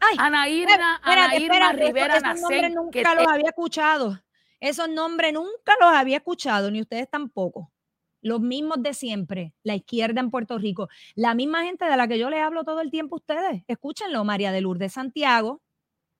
[0.00, 4.20] Ay, Ana Irma, Ana Rivera Esos nombres nunca los había escuchado.
[4.60, 7.72] Esos nombres nunca los había escuchado, ni ustedes tampoco
[8.22, 12.18] los mismos de siempre, la izquierda en Puerto Rico, la misma gente de la que
[12.18, 13.62] yo les hablo todo el tiempo ustedes.
[13.68, 15.62] Escúchenlo, María de Lourdes Santiago,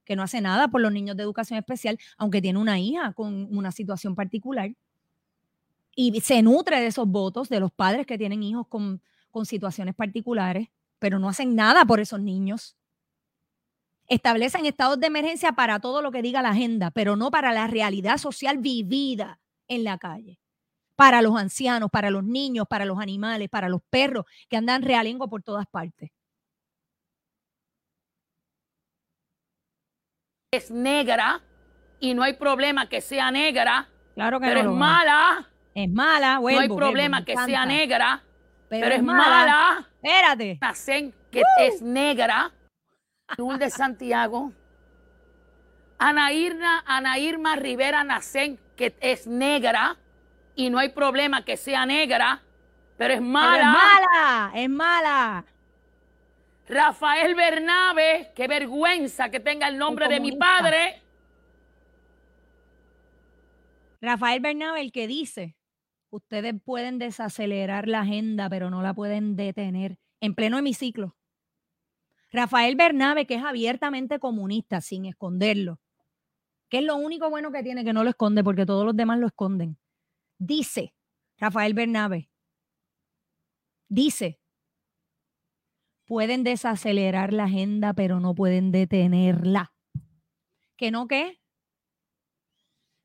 [0.05, 3.49] que no hace nada por los niños de educación especial, aunque tiene una hija con
[3.57, 4.71] una situación particular.
[5.95, 9.95] Y se nutre de esos votos de los padres que tienen hijos con, con situaciones
[9.95, 12.77] particulares, pero no hacen nada por esos niños.
[14.07, 17.67] Establecen estados de emergencia para todo lo que diga la agenda, pero no para la
[17.67, 20.39] realidad social vivida en la calle
[20.97, 25.29] para los ancianos, para los niños, para los animales, para los perros que andan realengo
[25.29, 26.11] por todas partes.
[30.51, 31.43] Es negra
[32.01, 33.89] y no hay problema que sea negra.
[34.15, 35.51] Claro que pero es mala.
[35.75, 38.23] Es mala, No hay problema que sea negra,
[38.71, 39.87] pero, es mala.
[40.03, 40.59] Espérate.
[40.63, 42.51] Nacen que es negra.
[43.59, 44.53] de Santiago.
[45.99, 49.99] Ana Irma, Ana Irma Rivera Nacen, que es negra
[50.57, 52.43] y no hay problema que sea negra,
[52.97, 53.59] pero es mala.
[53.59, 55.45] es mala, es mala.
[56.67, 61.03] Rafael Bernabe, qué vergüenza que tenga el nombre de mi padre.
[64.01, 65.57] Rafael Bernabe, el que dice,
[66.11, 71.15] ustedes pueden desacelerar la agenda, pero no la pueden detener en pleno hemiciclo.
[72.33, 75.79] Rafael Bernabe, que es abiertamente comunista, sin esconderlo,
[76.69, 79.19] que es lo único bueno que tiene, que no lo esconde, porque todos los demás
[79.19, 79.79] lo esconden.
[80.39, 80.95] Dice
[81.39, 82.31] Rafael Bernabe,
[83.89, 84.41] dice,
[86.07, 89.73] pueden desacelerar la agenda, pero no pueden detenerla.
[90.77, 91.41] ¿Que no qué?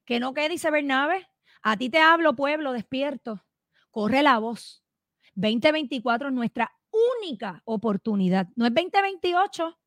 [0.06, 0.50] ¿Que no qué?
[0.50, 1.28] Dice Bernabe.
[1.62, 3.46] A ti te hablo, pueblo, despierto.
[3.92, 4.84] Corre la voz.
[5.36, 8.48] 2024 es nuestra única oportunidad.
[8.56, 9.78] No es 2028.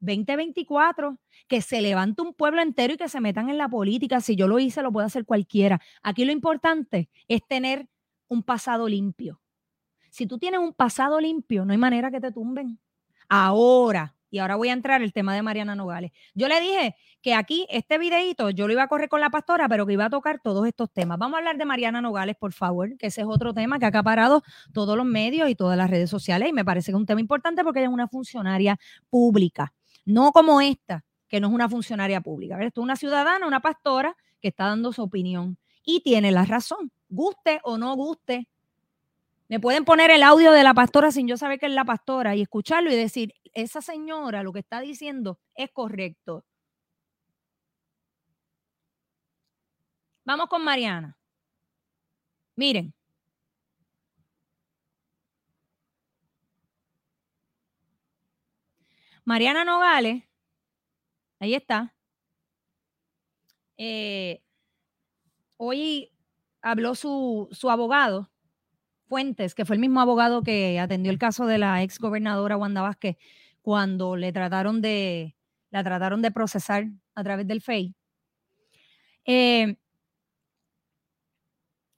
[0.00, 4.20] 2024, que se levante un pueblo entero y que se metan en la política.
[4.20, 5.80] Si yo lo hice, lo puede hacer cualquiera.
[6.02, 7.88] Aquí lo importante es tener
[8.28, 9.40] un pasado limpio.
[10.10, 12.78] Si tú tienes un pasado limpio, no hay manera que te tumben.
[13.28, 16.12] Ahora, y ahora voy a entrar el tema de Mariana Nogales.
[16.34, 19.68] Yo le dije que aquí este videito yo lo iba a correr con la pastora,
[19.68, 21.18] pero que iba a tocar todos estos temas.
[21.18, 23.88] Vamos a hablar de Mariana Nogales, por favor, que ese es otro tema que ha
[23.88, 27.06] acaparado todos los medios y todas las redes sociales y me parece que es un
[27.06, 28.78] tema importante porque ella es una funcionaria
[29.10, 29.72] pública,
[30.08, 32.62] no como esta, que no es una funcionaria pública.
[32.62, 36.92] Esto es una ciudadana, una pastora que está dando su opinión y tiene la razón,
[37.08, 38.48] guste o no guste
[39.48, 42.36] me pueden poner el audio de la pastora sin yo saber que es la pastora
[42.36, 46.44] y escucharlo y decir, esa señora lo que está diciendo es correcto.
[50.24, 51.16] Vamos con Mariana.
[52.56, 52.97] Miren.
[59.28, 60.22] Mariana Nogales,
[61.38, 61.94] ahí está.
[63.76, 64.42] Eh,
[65.58, 66.10] hoy
[66.62, 68.30] habló su, su abogado
[69.06, 72.80] Fuentes, que fue el mismo abogado que atendió el caso de la ex gobernadora Wanda
[72.80, 73.18] Vázquez
[73.60, 75.36] cuando le trataron de,
[75.68, 77.94] la trataron de procesar a través del FEI.
[79.26, 79.76] Eh,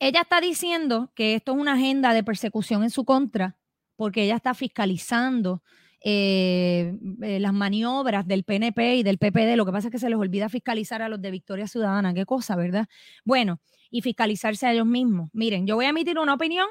[0.00, 3.56] ella está diciendo que esto es una agenda de persecución en su contra
[3.94, 5.62] porque ella está fiscalizando
[6.02, 9.56] eh, eh, las maniobras del PNP y del PPD.
[9.56, 12.14] Lo que pasa es que se les olvida fiscalizar a los de Victoria Ciudadana.
[12.14, 12.86] Qué cosa, ¿verdad?
[13.24, 13.60] Bueno,
[13.90, 15.30] y fiscalizarse a ellos mismos.
[15.32, 16.66] Miren, yo voy a emitir una opinión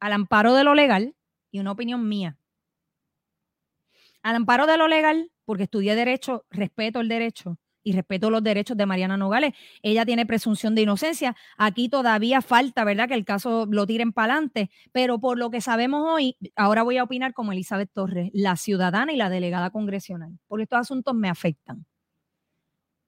[0.00, 1.14] al amparo de lo legal
[1.50, 2.36] y una opinión mía.
[4.22, 8.76] Al amparo de lo legal, porque estudié derecho, respeto el derecho y respeto los derechos
[8.76, 9.52] de Mariana Nogales.
[9.82, 11.36] Ella tiene presunción de inocencia.
[11.56, 14.70] Aquí todavía falta, ¿verdad?, que el caso lo tiren para adelante.
[14.90, 19.12] Pero por lo que sabemos hoy, ahora voy a opinar como Elizabeth Torres, la ciudadana
[19.12, 21.86] y la delegada congresional, porque estos asuntos me afectan.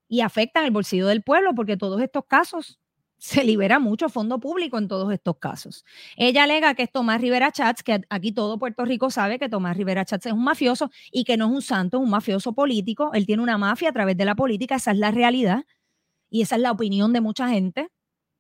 [0.09, 2.79] Y afectan el bolsillo del pueblo, porque todos estos casos
[3.19, 5.85] se libera mucho fondo público en todos estos casos.
[6.17, 9.77] Ella alega que es Tomás Rivera Chats, que aquí todo Puerto Rico sabe que Tomás
[9.77, 13.11] Rivera Chats es un mafioso y que no es un santo, es un mafioso político.
[13.15, 15.65] Él tiene una mafia a través de la política, esa es la realidad
[16.31, 17.89] y esa es la opinión de mucha gente.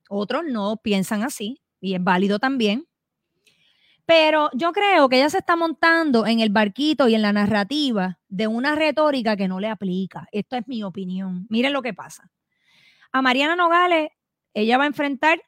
[0.08, 2.86] Otros no piensan así y es válido también.
[4.04, 8.20] Pero yo creo que ella se está montando en el barquito y en la narrativa
[8.28, 10.28] de una retórica que no le aplica.
[10.30, 11.46] Esto es mi opinión.
[11.50, 12.30] Miren lo que pasa.
[13.10, 14.10] A Mariana Nogales
[14.56, 15.42] ella va a enfrentar,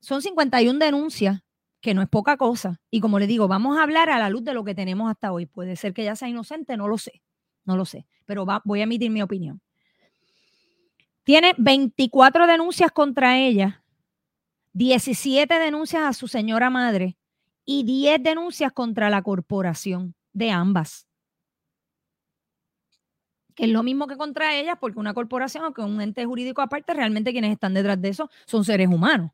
[0.00, 1.42] son 51 denuncias,
[1.80, 2.80] que no es poca cosa.
[2.90, 5.32] Y como le digo, vamos a hablar a la luz de lo que tenemos hasta
[5.32, 5.46] hoy.
[5.46, 7.22] Puede ser que ella sea inocente, no lo sé,
[7.64, 9.60] no lo sé, pero voy a emitir mi opinión.
[11.22, 13.84] Tiene 24 denuncias contra ella,
[14.72, 17.16] 17 denuncias a su señora madre
[17.64, 21.07] y 10 denuncias contra la corporación de ambas
[23.58, 26.94] es lo mismo que contra ellas, porque una corporación o que un ente jurídico aparte,
[26.94, 29.32] realmente quienes están detrás de eso son seres humanos,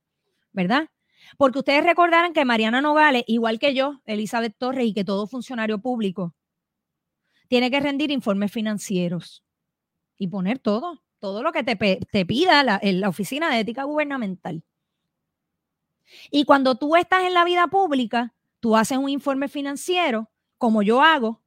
[0.53, 0.89] ¿verdad?
[1.37, 5.79] Porque ustedes recordarán que Mariana Nogales, igual que yo, Elizabeth Torres y que todo funcionario
[5.79, 6.35] público,
[7.49, 9.45] tiene que rendir informes financieros
[10.17, 14.63] y poner todo, todo lo que te, te pida la, la Oficina de Ética Gubernamental.
[16.31, 21.03] Y cuando tú estás en la vida pública, tú haces un informe financiero, como yo
[21.03, 21.43] hago,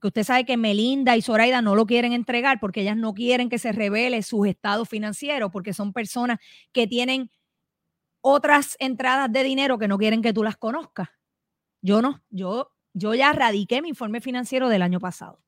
[0.00, 3.48] que usted sabe que Melinda y Zoraida no lo quieren entregar porque ellas no quieren
[3.48, 6.38] que se revele sus estados financieros, porque son personas
[6.72, 7.30] que tienen
[8.20, 11.08] otras entradas de dinero que no quieren que tú las conozcas.
[11.82, 15.40] Yo no, yo, yo ya radiqué mi informe financiero del año pasado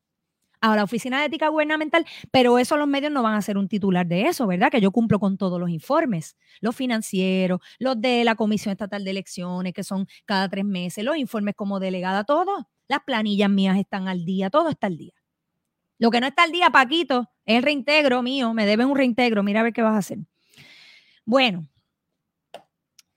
[0.61, 3.67] a la Oficina de Ética Gubernamental, pero eso los medios no van a ser un
[3.67, 4.69] titular de eso, ¿verdad?
[4.71, 9.09] Que yo cumplo con todos los informes, los financieros, los de la Comisión Estatal de
[9.11, 12.69] Elecciones, que son cada tres meses, los informes como delegada, todo.
[12.91, 15.13] Las planillas mías están al día, todo está al día.
[15.97, 19.43] Lo que no está al día, Paquito, es el reintegro mío, me deben un reintegro,
[19.43, 20.17] mira a ver qué vas a hacer.
[21.23, 21.69] Bueno,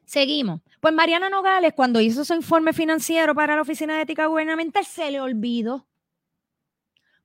[0.05, 0.61] seguimos.
[0.79, 5.11] Pues Mariana Nogales, cuando hizo su informe financiero para la Oficina de Ética Gubernamental, se
[5.11, 5.89] le olvidó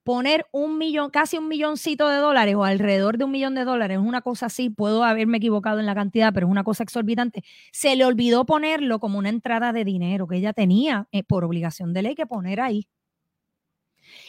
[0.03, 3.99] poner un millón, casi un milloncito de dólares o alrededor de un millón de dólares,
[3.99, 7.95] una cosa así, puedo haberme equivocado en la cantidad, pero es una cosa exorbitante, se
[7.95, 12.01] le olvidó ponerlo como una entrada de dinero que ella tenía eh, por obligación de
[12.01, 12.87] ley que poner ahí.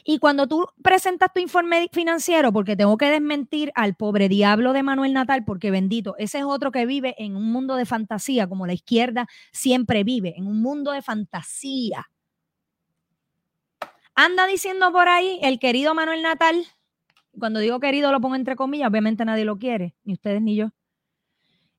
[0.04, 4.82] Y cuando tú presentas tu informe financiero, porque tengo que desmentir al pobre diablo de
[4.82, 8.66] Manuel Natal, porque bendito, ese es otro que vive en un mundo de fantasía, como
[8.66, 12.10] la izquierda siempre vive, en un mundo de fantasía
[14.22, 16.66] Anda diciendo por ahí el querido Manuel Natal,
[17.38, 20.72] cuando digo querido lo pongo entre comillas, obviamente nadie lo quiere, ni ustedes ni yo.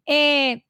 [0.07, 0.65] Eh,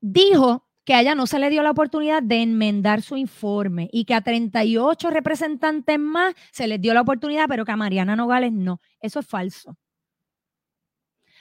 [0.00, 4.04] dijo que a ella no se le dio la oportunidad de enmendar su informe y
[4.04, 8.52] que a 38 representantes más se les dio la oportunidad, pero que a Mariana Nogales
[8.52, 8.80] no.
[9.00, 9.76] Eso es falso.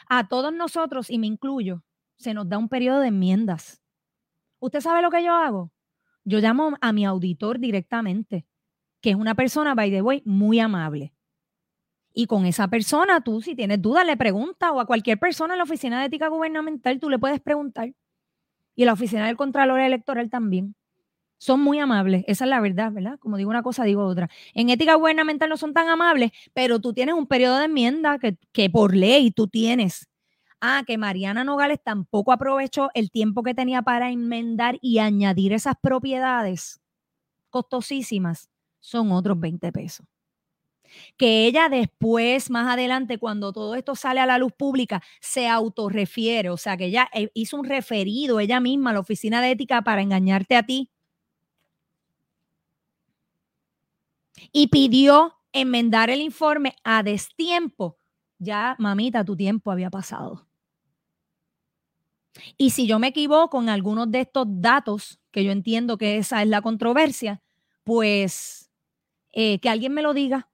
[0.08, 1.84] A todos nosotros, y me incluyo,
[2.18, 3.80] se nos da un periodo de enmiendas.
[4.58, 5.72] ¿Usted sabe lo que yo hago?
[6.30, 8.46] Yo llamo a mi auditor directamente,
[9.02, 11.12] que es una persona, by the way, muy amable.
[12.14, 15.58] Y con esa persona, tú, si tienes dudas, le preguntas o a cualquier persona en
[15.58, 17.96] la oficina de ética gubernamental, tú le puedes preguntar.
[18.76, 20.76] Y la oficina del Contralor Electoral también.
[21.40, 23.18] Son muy amables, esa es la verdad, ¿verdad?
[23.18, 24.30] Como digo una cosa, digo otra.
[24.54, 28.38] En ética gubernamental no son tan amables, pero tú tienes un periodo de enmienda que,
[28.52, 30.09] que por ley tú tienes.
[30.62, 35.76] Ah, que Mariana Nogales tampoco aprovechó el tiempo que tenía para enmendar y añadir esas
[35.82, 36.82] propiedades
[37.52, 38.50] costosísimas.
[38.82, 40.06] Son otros 20 pesos
[41.18, 46.50] que ella después, más adelante, cuando todo esto sale a la luz pública, se autorrefiere,
[46.50, 49.82] o sea, que ella eh, hizo un referido ella misma a la oficina de ética
[49.82, 50.90] para engañarte a ti.
[54.52, 57.98] Y pidió enmendar el informe a destiempo.
[58.38, 60.49] Ya, mamita, tu tiempo había pasado.
[62.58, 66.42] Y si yo me equivoco en algunos de estos datos, que yo entiendo que esa
[66.42, 67.42] es la controversia,
[67.84, 68.70] pues
[69.32, 70.50] eh, que alguien me lo diga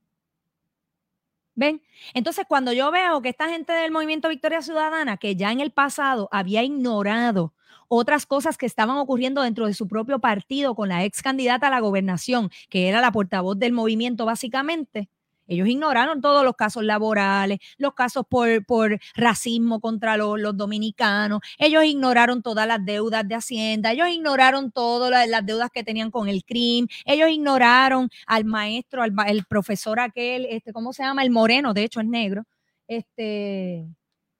[1.55, 1.81] ¿Ven?
[2.13, 5.71] Entonces, cuando yo veo que esta gente del movimiento Victoria Ciudadana, que ya en el
[5.71, 7.53] pasado había ignorado
[7.87, 11.69] otras cosas que estaban ocurriendo dentro de su propio partido con la ex candidata a
[11.69, 15.09] la gobernación, que era la portavoz del movimiento básicamente,
[15.47, 21.83] ellos ignoraron todos los casos laborales, los casos por, por racismo contra los, dominicanos, ellos
[21.83, 26.43] ignoraron todas las deudas de Hacienda, ellos ignoraron todas las, deudas que tenían con el
[26.43, 31.23] crimen, ellos ignoraron al maestro, al el profesor aquel, este, ¿cómo se llama?
[31.23, 32.43] El moreno, de hecho es negro,
[32.87, 33.87] este...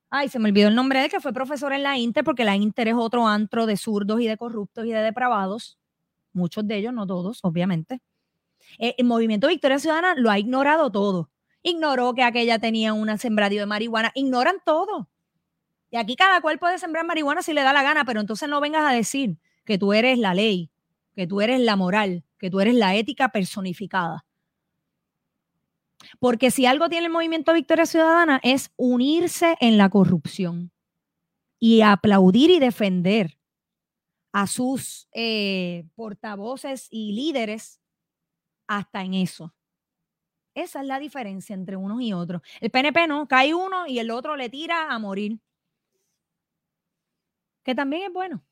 [0.10, 2.45] Ay, se me olvidó el nombre de él, que fue profesor en la Inter, porque
[2.45, 5.78] la Inter es otro antro de zurdos y de corruptos y de depravados.
[6.32, 8.01] Muchos de ellos, no todos, obviamente.
[8.80, 11.30] Eh, el movimiento Victoria Ciudadana lo ha ignorado todo.
[11.64, 14.12] Ignoró que aquella tenía un sembradío de marihuana.
[14.16, 15.10] Ignoran todo.
[15.92, 18.62] Y aquí cada cual puede sembrar marihuana si le da la gana, pero entonces no
[18.62, 20.70] vengas a decir que tú eres la ley,
[21.16, 24.26] que tú eres la moral, que tú eres la ética personificada.
[26.20, 30.72] Porque si algo tiene el movimiento Victoria Ciudadana es unirse en la corrupción
[31.60, 33.38] y aplaudir y defender
[34.32, 37.80] a sus eh, portavoces y líderes
[38.68, 39.53] hasta en eso.
[40.53, 42.41] Esa es la diferencia entre unos y otros.
[42.61, 45.39] El PNP no, cae uno y el otro le tira a morir.
[47.63, 48.43] Que también es bueno.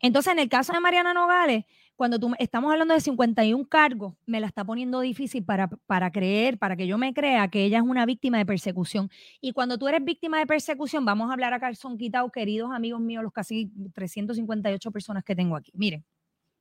[0.00, 1.64] Entonces, en el caso de Mariana Nogales,
[1.96, 6.58] cuando tú estamos hablando de 51 cargos, me la está poniendo difícil para, para creer,
[6.58, 9.10] para que yo me crea que ella es una víctima de persecución.
[9.40, 13.00] Y cuando tú eres víctima de persecución, vamos a hablar a calzón quitado, queridos amigos
[13.00, 15.72] míos, los casi 358 personas que tengo aquí.
[15.74, 16.04] Miren,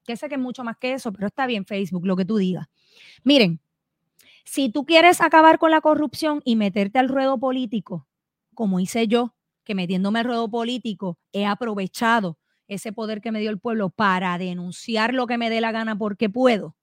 [0.09, 2.37] que sé que es mucho más que eso, pero está bien Facebook, lo que tú
[2.37, 2.67] digas.
[3.23, 3.59] Miren,
[4.43, 8.07] si tú quieres acabar con la corrupción y meterte al ruedo político,
[8.55, 13.51] como hice yo, que metiéndome al ruedo político he aprovechado ese poder que me dio
[13.51, 16.75] el pueblo para denunciar lo que me dé la gana porque puedo,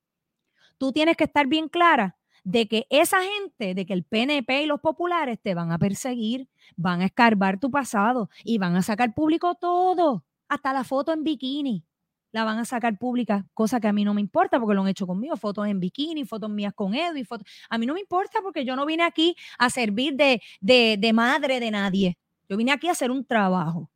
[0.79, 4.67] tú tienes que estar bien clara de que esa gente, de que el PNP y
[4.67, 9.15] los populares te van a perseguir, van a escarbar tu pasado y van a sacar
[9.15, 11.85] público todo, hasta la foto en bikini
[12.33, 14.89] la van a sacar pública, cosa que a mí no me importa porque lo han
[14.89, 17.47] hecho conmigo, fotos en bikini, fotos mías con Edu y fotos.
[17.71, 21.61] A mí no me importa porque yo no vine aquí a servir de, de, madre
[21.61, 22.19] de nadie.
[22.49, 23.91] Yo vine aquí a hacer un trabajo.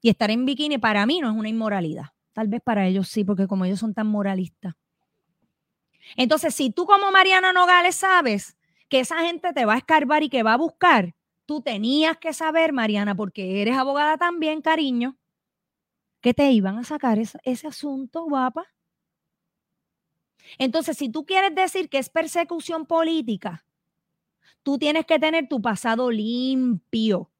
[0.00, 2.06] Y estar en bikini para mí no es una inmoralidad.
[2.32, 4.74] Tal vez para ellos sí, porque como ellos son tan moralistas.
[6.14, 8.56] Entonces, si tú como Mariana Nogales sabes
[8.88, 11.14] que esa gente te va a escarbar y que va a buscar,
[11.46, 15.16] tú tenías que saber, Mariana, porque eres abogada también, cariño,
[16.26, 18.66] que te iban a sacar ese, asunto, guapa.
[20.58, 23.64] Entonces, si tú quieres decir que es persecución política,
[24.64, 27.30] tú tienes que tener tu pasado limpio.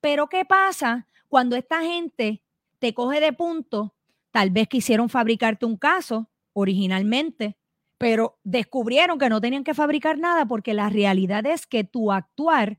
[0.00, 2.42] Pero ¿qué pasa cuando esta gente
[2.78, 3.94] te coge de punto?
[4.30, 7.58] Tal vez quisieron fabricarte un caso originalmente,
[7.98, 12.78] pero descubrieron que no tenían que fabricar nada porque la realidad es que tu actuar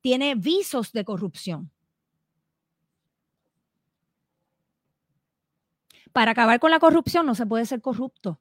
[0.00, 1.72] tiene visos de corrupción.
[6.16, 8.40] Para acabar con la corrupción no se puede ser corrupto.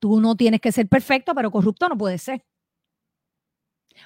[0.00, 2.44] Tú no tienes que ser perfecto, pero corrupto no puede ser.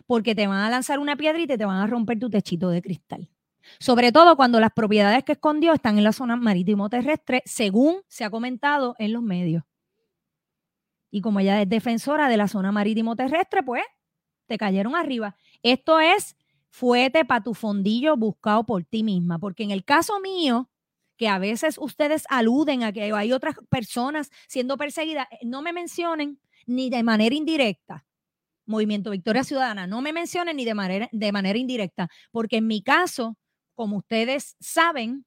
[0.06, 2.82] Porque te van a lanzar una piedrita y te van a romper tu techito de
[2.82, 3.30] cristal.
[3.78, 8.24] Sobre todo cuando las propiedades que escondió están en la zona marítimo terrestre, según se
[8.24, 9.64] ha comentado en los medios.
[11.10, 13.84] Y como ella es defensora de la zona marítimo terrestre, pues
[14.44, 15.36] te cayeron arriba.
[15.62, 16.36] Esto es
[16.68, 20.68] fuete para tu fondillo buscado por ti misma, porque en el caso mío,
[21.16, 25.72] que a veces ustedes aluden a que hay otras personas siendo perseguidas, eh, no me
[25.72, 28.04] mencionen ni de manera indirecta.
[28.66, 32.82] Movimiento Victoria Ciudadana, no me mencionen ni de manera, de manera indirecta, porque en mi
[32.82, 33.36] caso,
[33.74, 35.24] como ustedes saben,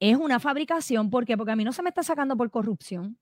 [0.00, 1.10] es una fabricación.
[1.10, 1.36] ¿Por qué?
[1.36, 3.18] Porque a mí no se me está sacando por corrupción.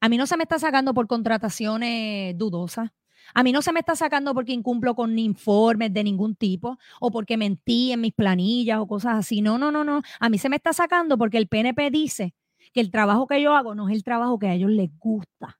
[0.00, 2.90] A mí no se me está sacando por contrataciones dudosas.
[3.34, 7.10] A mí no se me está sacando porque incumplo con informes de ningún tipo o
[7.10, 9.40] porque mentí en mis planillas o cosas así.
[9.42, 10.02] No, no, no, no.
[10.18, 12.34] A mí se me está sacando porque el PNP dice
[12.72, 15.58] que el trabajo que yo hago no es el trabajo que a ellos les gusta.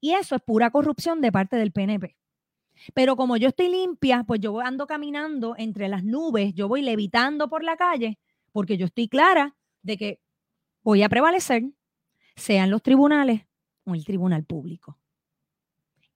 [0.00, 2.16] Y eso es pura corrupción de parte del PNP.
[2.94, 7.48] Pero como yo estoy limpia, pues yo ando caminando entre las nubes, yo voy levitando
[7.48, 8.18] por la calle,
[8.52, 10.20] porque yo estoy clara de que
[10.82, 11.64] voy a prevalecer,
[12.36, 13.42] sean los tribunales
[13.84, 14.96] o el tribunal público.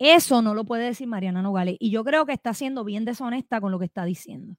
[0.04, 1.76] Eso no lo puede decir Mariana Nogales.
[1.78, 4.56] Y yo creo que está siendo bien deshonesta con lo que está diciendo.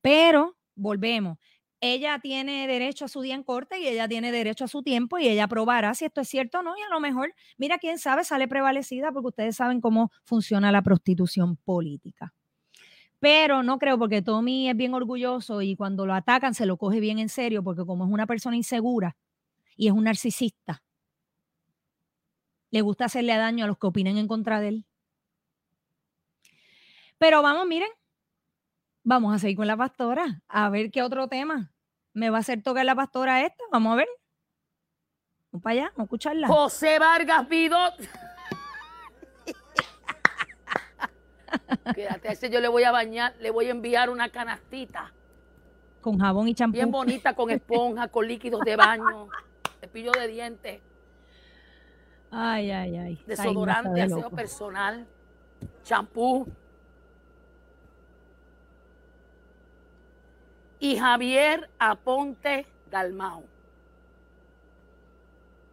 [0.00, 1.38] Pero volvemos.
[1.80, 5.18] Ella tiene derecho a su día en corte y ella tiene derecho a su tiempo
[5.18, 6.76] y ella probará si esto es cierto o no.
[6.78, 10.82] Y a lo mejor, mira, quién sabe, sale prevalecida porque ustedes saben cómo funciona la
[10.82, 12.32] prostitución política.
[13.18, 17.00] Pero no creo porque Tommy es bien orgulloso y cuando lo atacan se lo coge
[17.00, 19.16] bien en serio porque como es una persona insegura
[19.74, 20.84] y es un narcisista,
[22.70, 24.86] le gusta hacerle daño a los que opinen en contra de él.
[27.18, 27.90] Pero vamos, miren,
[29.02, 31.72] vamos a seguir con la pastora, a ver qué otro tema
[32.12, 33.62] me va a hacer tocar la pastora esta.
[33.70, 34.08] Vamos a ver.
[35.52, 36.48] Vamos para allá, vamos a escucharla.
[36.48, 37.94] José Vargas Vidot.
[41.94, 45.12] Quédate, a ese yo le voy a bañar, le voy a enviar una canastita.
[46.00, 46.74] Con jabón y champú.
[46.74, 49.28] Bien bonita, con esponja, con líquidos de baño,
[49.80, 50.82] cepillo de dientes.
[52.30, 53.22] Ay, ay, ay.
[53.26, 55.06] Desodorante, aseo personal,
[55.82, 56.46] champú.
[60.78, 63.44] Y Javier Aponte Dalmao.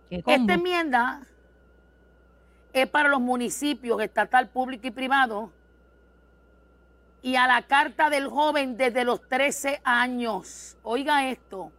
[0.10, 1.22] Esta enmienda
[2.74, 5.52] es para los municipios estatal, público y privado
[7.22, 10.78] y a la carta del joven desde los 13 años.
[10.84, 11.72] Oiga esto,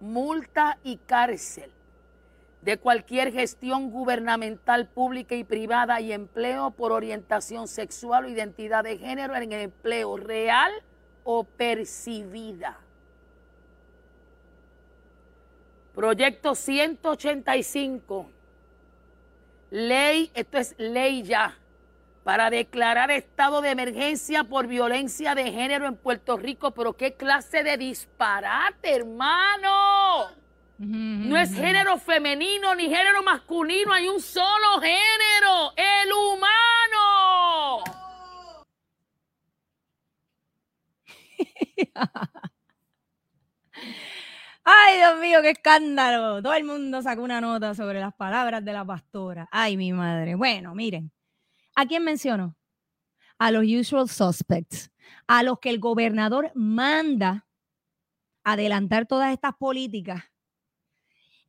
[0.00, 1.75] multa y cárcel
[2.66, 8.98] de cualquier gestión gubernamental pública y privada y empleo por orientación sexual o identidad de
[8.98, 10.72] género en empleo real
[11.22, 12.76] o percibida.
[15.94, 18.30] Proyecto 185.
[19.70, 21.56] Ley, esto es ley ya,
[22.24, 26.72] para declarar estado de emergencia por violencia de género en Puerto Rico.
[26.72, 30.45] Pero qué clase de disparate, hermano.
[30.78, 37.82] No es género femenino ni género masculino, hay un solo género, el humano.
[44.64, 46.42] Ay, Dios mío, qué escándalo.
[46.42, 49.48] Todo el mundo sacó una nota sobre las palabras de la pastora.
[49.50, 50.34] Ay, mi madre.
[50.34, 51.10] Bueno, miren,
[51.74, 52.54] ¿a quién menciono?
[53.38, 54.90] A los usual suspects,
[55.26, 57.46] a los que el gobernador manda
[58.44, 60.24] adelantar todas estas políticas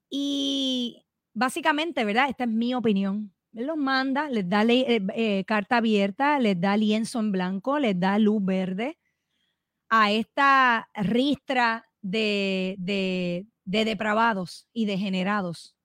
[0.10, 2.30] y básicamente, ¿verdad?
[2.30, 3.34] Esta es mi opinión.
[3.53, 7.99] Él los manda, les da eh, eh, carta abierta, les da lienzo en blanco, les
[7.99, 8.97] da luz verde
[9.89, 15.76] a esta ristra de, de, de depravados y degenerados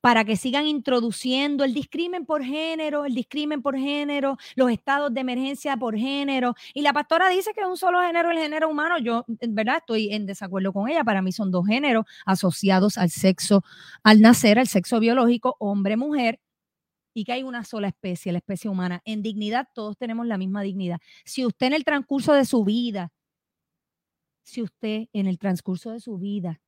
[0.00, 5.20] para que sigan introduciendo el discrimen por género, el discrimen por género, los estados de
[5.20, 6.54] emergencia por género.
[6.74, 8.98] Y la pastora dice que es un solo género, el género humano.
[8.98, 9.78] Yo, ¿verdad?
[9.78, 11.04] Estoy en desacuerdo con ella.
[11.04, 13.62] Para mí son dos géneros asociados al sexo,
[14.02, 16.40] al nacer, al sexo biológico, hombre-mujer,
[17.14, 19.02] y que hay una sola especie, la especie humana.
[19.04, 20.98] En dignidad todos tenemos la misma dignidad.
[21.24, 23.10] Si usted en el transcurso de su vida,
[24.42, 26.60] si usted en el transcurso de su vida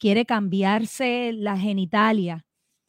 [0.00, 2.46] quiere cambiarse la genitalia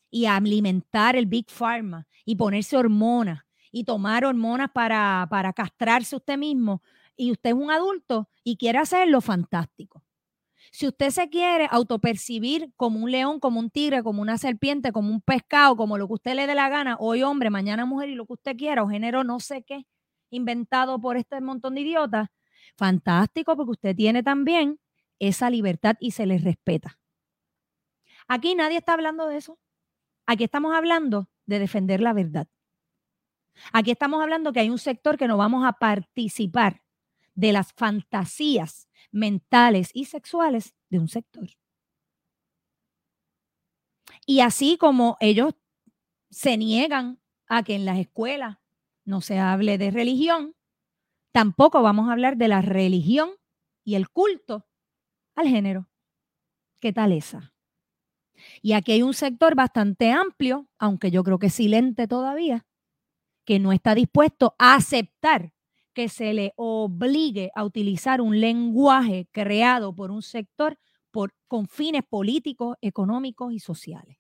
[0.10, 6.38] y alimentar el Big Pharma y ponerse hormonas y tomar hormonas para, para castrarse usted
[6.38, 6.82] mismo
[7.16, 10.04] y usted es un adulto y quiere hacerlo, fantástico.
[10.72, 15.10] Si usted se quiere autopercibir como un león, como un tigre, como una serpiente, como
[15.12, 18.16] un pescado, como lo que usted le dé la gana, hoy hombre, mañana mujer y
[18.16, 19.86] lo que usted quiera, o género no sé qué,
[20.30, 22.30] inventado por este montón de idiotas,
[22.78, 24.80] fantástico porque usted tiene también
[25.20, 27.01] esa libertad y se le respeta.
[28.34, 29.60] Aquí nadie está hablando de eso.
[30.26, 32.48] Aquí estamos hablando de defender la verdad.
[33.74, 36.82] Aquí estamos hablando que hay un sector que no vamos a participar
[37.34, 41.50] de las fantasías mentales y sexuales de un sector.
[44.26, 45.54] Y así como ellos
[46.30, 48.60] se niegan a que en las escuelas
[49.04, 50.56] no se hable de religión,
[51.34, 53.32] tampoco vamos a hablar de la religión
[53.84, 54.66] y el culto
[55.36, 55.90] al género.
[56.80, 57.51] ¿Qué tal esa?
[58.62, 62.66] Y aquí hay un sector bastante amplio, aunque yo creo que silente todavía,
[63.46, 65.54] que no está dispuesto a aceptar
[65.94, 70.78] que se le obligue a utilizar un lenguaje creado por un sector
[71.12, 74.18] por, con fines políticos, económicos y sociales.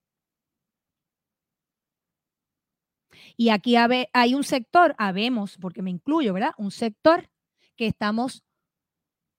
[3.37, 6.53] Y aquí hay un sector, habemos, porque me incluyo, ¿verdad?
[6.57, 7.29] Un sector
[7.75, 8.43] que estamos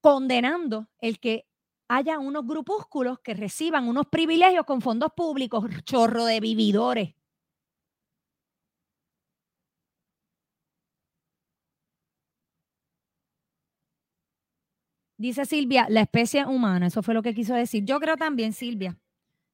[0.01, 1.47] condenando el que
[1.95, 7.15] haya unos grupúsculos que reciban unos privilegios con fondos públicos, chorro de vividores.
[15.19, 17.85] Dice Silvia, la especie humana, eso fue lo que quiso decir.
[17.85, 18.99] Yo creo también, Silvia,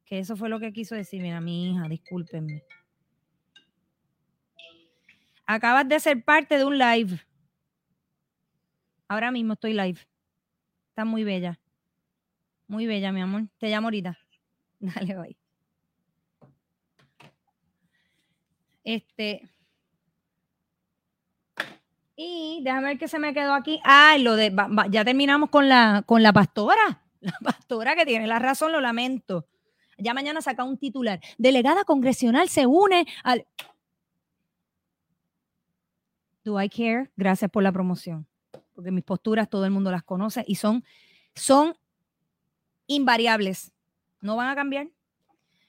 [0.04, 1.20] que eso fue lo que quiso decir.
[1.20, 2.62] Mira, mi hija, discúlpenme.
[5.44, 7.20] Acabas de ser parte de un live.
[9.08, 9.98] Ahora mismo estoy live.
[10.90, 11.58] Está muy bella.
[12.68, 13.48] Muy bella, mi amor.
[13.58, 14.18] Te llamo ahorita.
[14.78, 15.36] Dale, bye.
[18.84, 19.48] Este.
[22.14, 23.80] Y déjame ver qué se me quedó aquí.
[23.84, 24.54] Ah, lo de.
[24.90, 27.04] ya terminamos con la, con la pastora.
[27.20, 29.48] La pastora que tiene la razón, lo lamento.
[29.98, 31.18] Ya mañana saca un titular.
[31.36, 33.44] Delegada congresional se une al.
[36.44, 37.10] Do I care?
[37.16, 38.28] Gracias por la promoción.
[38.72, 40.84] Porque mis posturas todo el mundo las conoce y son,
[41.34, 41.74] son
[42.88, 43.72] invariables.
[44.20, 44.88] No van a cambiar.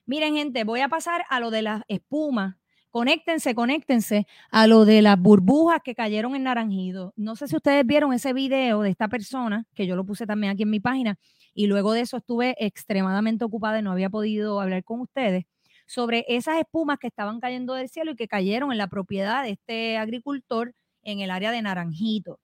[0.07, 2.55] Miren, gente, voy a pasar a lo de las espumas.
[2.89, 7.13] Conéctense, conéctense a lo de las burbujas que cayeron en Naranjido.
[7.15, 10.51] No sé si ustedes vieron ese video de esta persona, que yo lo puse también
[10.51, 11.19] aquí en mi página,
[11.53, 15.45] y luego de eso estuve extremadamente ocupada y no había podido hablar con ustedes
[15.85, 19.51] sobre esas espumas que estaban cayendo del cielo y que cayeron en la propiedad de
[19.51, 22.39] este agricultor en el área de Naranjito.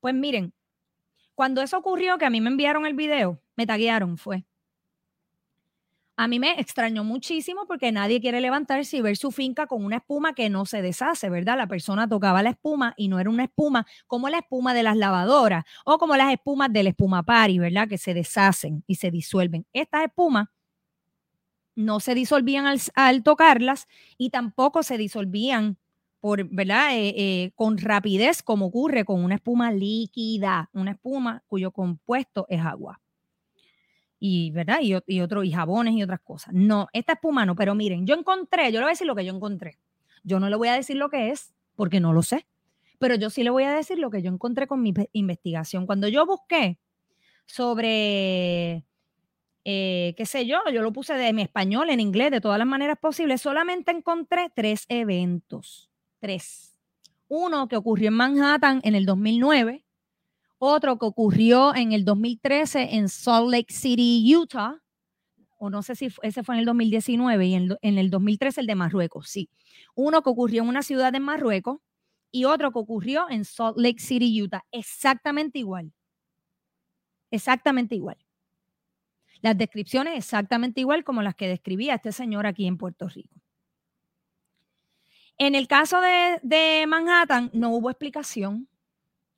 [0.00, 0.52] Pues miren,
[1.34, 4.44] cuando eso ocurrió, que a mí me enviaron el video, me taguearon, fue.
[6.16, 9.96] A mí me extrañó muchísimo porque nadie quiere levantarse y ver su finca con una
[9.96, 11.56] espuma que no se deshace, ¿verdad?
[11.56, 14.96] La persona tocaba la espuma y no era una espuma como la espuma de las
[14.96, 17.88] lavadoras o como las espumas del espumapari, ¿verdad?
[17.88, 19.66] Que se deshacen y se disuelven.
[19.72, 20.46] Estas espumas
[21.74, 25.78] no se disolvían al, tocarlas y tampoco se disolvían
[26.24, 26.96] por, ¿verdad?
[26.96, 32.62] Eh, eh, con rapidez como ocurre con una espuma líquida, una espuma cuyo compuesto es
[32.62, 33.02] agua
[34.18, 34.78] y, ¿verdad?
[34.80, 36.54] Y, otro, y jabones y otras cosas.
[36.54, 39.26] No, esta espuma no, pero miren, yo encontré, yo le voy a decir lo que
[39.26, 39.76] yo encontré.
[40.22, 42.46] Yo no le voy a decir lo que es, porque no lo sé,
[42.98, 45.84] pero yo sí le voy a decir lo que yo encontré con mi investigación.
[45.84, 46.78] Cuando yo busqué
[47.44, 48.86] sobre,
[49.66, 52.66] eh, qué sé yo, yo lo puse de mi español, en inglés, de todas las
[52.66, 55.90] maneras posibles, solamente encontré tres eventos,
[56.24, 56.74] tres.
[57.28, 59.84] Uno que ocurrió en Manhattan en el 2009,
[60.56, 64.82] otro que ocurrió en el 2013 en Salt Lake City, Utah,
[65.58, 68.66] o no sé si ese fue en el 2019 y en, en el 2013 el
[68.66, 69.50] de Marruecos, sí.
[69.94, 71.80] Uno que ocurrió en una ciudad de Marruecos
[72.30, 75.92] y otro que ocurrió en Salt Lake City, Utah, exactamente igual.
[77.30, 78.16] Exactamente igual.
[79.42, 83.33] Las descripciones exactamente igual como las que describía este señor aquí en Puerto Rico.
[85.38, 88.68] En el caso de, Manhattan no hubo explicación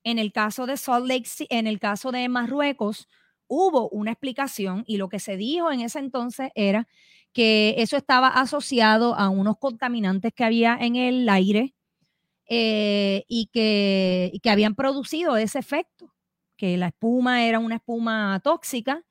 [0.05, 3.09] en el caso de Salt Lake, en el caso de Marruecos,
[3.49, 6.87] hubo una explicación y lo que se dijo en ese entonces era
[7.33, 11.75] que eso estaba asociado a unos contaminantes que había en el aire
[12.49, 16.15] eh, y, que, que habían producido ese efecto,
[16.57, 19.03] que la espuma era una espuma tóxica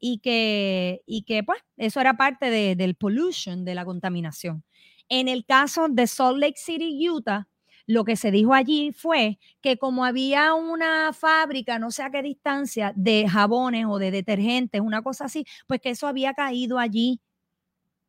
[0.00, 4.64] y que, y que pues eso era parte del pollution, de la contaminación.
[5.10, 7.48] En el caso de Salt Lake City, Utah,
[7.86, 12.22] lo que se dijo allí fue que como había una fábrica, no sé a qué
[12.22, 17.20] distancia, de jabones o de detergentes, una cosa así, pues que eso había caído allí.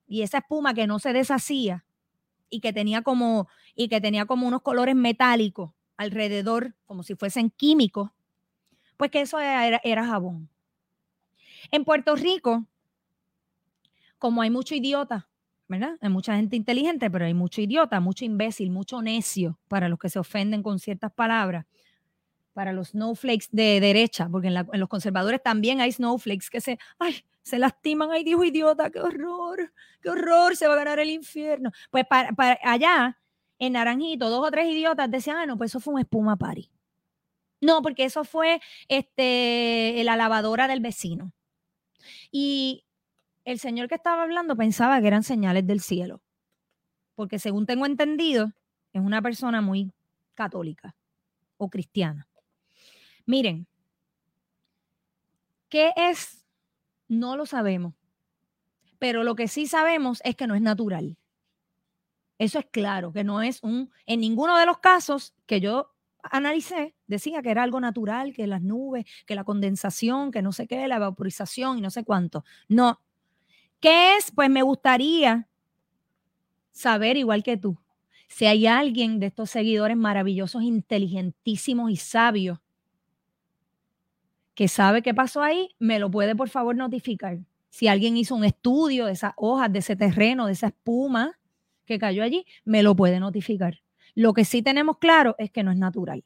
[0.07, 1.83] Y esa espuma que no se deshacía
[2.51, 7.49] y que tenía como, y que tenía como unos colores metálicos alrededor, como si fuesen
[7.49, 8.11] químicos,
[8.97, 10.51] pues que eso era, era jabón.
[11.71, 12.67] En Puerto Rico,
[14.19, 15.30] como hay mucho idiota,
[15.71, 15.97] ¿verdad?
[16.01, 20.09] Hay mucha gente inteligente, pero hay mucho idiota, mucho imbécil, mucho necio para los que
[20.09, 21.65] se ofenden con ciertas palabras,
[22.51, 27.23] para los snowflakes de derecha, porque en, los conservadores también hay snowflakes que se, ay,
[27.41, 31.71] se lastiman, ay, dijo idiota, qué horror, qué horror, se va a ganar el infierno.
[31.89, 33.17] Pues para, allá,
[33.57, 36.69] en Naranjito, dos o tres idiotas decían, ah, no, pues eso fue un espuma party.
[37.61, 38.59] No, porque eso fue
[38.89, 41.31] este, la lavadora del vecino.
[42.29, 42.83] Y
[43.45, 46.21] el señor que estaba hablando pensaba que eran señales del cielo.
[47.15, 48.51] Porque según tengo entendido,
[48.93, 49.91] es una persona muy
[50.33, 50.95] católica
[51.57, 52.27] o cristiana.
[53.25, 53.67] Miren,
[55.69, 56.45] ¿qué es?
[57.07, 57.93] No lo sabemos,
[58.99, 61.17] pero lo que sí sabemos es que no es natural.
[62.37, 65.91] Eso es claro, que no es un, en ninguno de los casos que yo
[66.23, 70.67] analicé, decía que era algo natural, que las nubes, que la condensación, que no sé
[70.67, 72.43] qué, la vaporización y no sé cuánto.
[72.67, 72.99] No.
[73.81, 74.31] ¿Qué es?
[74.31, 75.47] Pues me gustaría
[76.71, 77.77] saber, igual que tú,
[78.27, 82.59] si hay alguien de estos seguidores maravillosos, inteligentísimos y sabios
[84.53, 87.39] que sabe qué pasó ahí, me lo puede por favor notificar.
[87.69, 91.39] Si alguien hizo un estudio de esas hojas, de ese terreno, de esa espuma
[91.85, 93.81] que cayó allí, me lo puede notificar.
[94.13, 96.23] Lo que sí tenemos claro es que no es natural.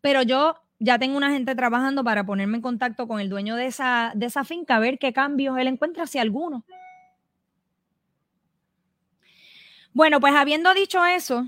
[0.00, 3.66] Pero yo ya tengo una gente trabajando para ponerme en contacto con el dueño de
[3.66, 6.64] esa, de esa finca, a ver qué cambios él encuentra, si alguno.
[9.92, 11.46] Bueno, pues habiendo dicho eso,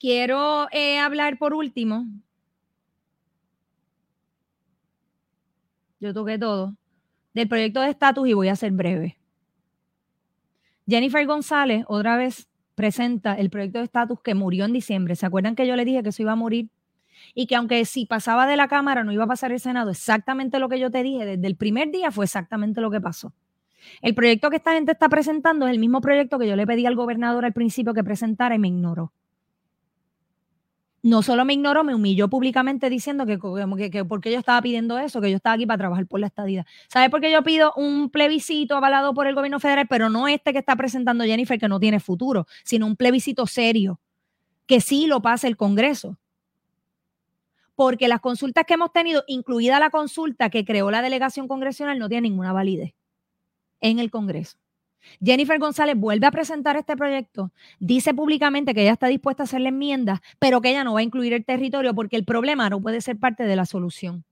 [0.00, 2.06] quiero eh, hablar por último.
[6.00, 6.74] Yo toqué todo
[7.32, 9.18] del proyecto de estatus y voy a ser breve.
[10.88, 15.16] Jennifer González otra vez presenta el proyecto de estatus que murió en diciembre.
[15.16, 16.68] ¿Se acuerdan que yo le dije que eso iba a morir?
[17.34, 20.60] Y que aunque si pasaba de la Cámara no iba a pasar el Senado, exactamente
[20.60, 23.32] lo que yo te dije desde el primer día fue exactamente lo que pasó.
[24.02, 26.86] El proyecto que esta gente está presentando es el mismo proyecto que yo le pedí
[26.86, 29.12] al gobernador al principio que presentara y me ignoró
[31.06, 34.98] no solo me ignoró, me humilló públicamente diciendo que, que, que porque yo estaba pidiendo
[34.98, 36.66] eso, que yo estaba aquí para trabajar por la estadía.
[36.88, 40.52] ¿Sabe por qué yo pido un plebiscito avalado por el gobierno federal, pero no este
[40.52, 44.00] que está presentando Jennifer, que no tiene futuro, sino un plebiscito serio,
[44.66, 46.18] que sí lo pase el Congreso?
[47.76, 52.08] Porque las consultas que hemos tenido, incluida la consulta que creó la delegación congresional, no
[52.08, 52.94] tiene ninguna validez
[53.80, 54.58] en el Congreso.
[55.22, 59.68] Jennifer González vuelve a presentar este proyecto, dice públicamente que ella está dispuesta a hacerle
[59.68, 63.00] enmiendas, pero que ella no va a incluir el territorio porque el problema no puede
[63.00, 64.24] ser parte de la solución.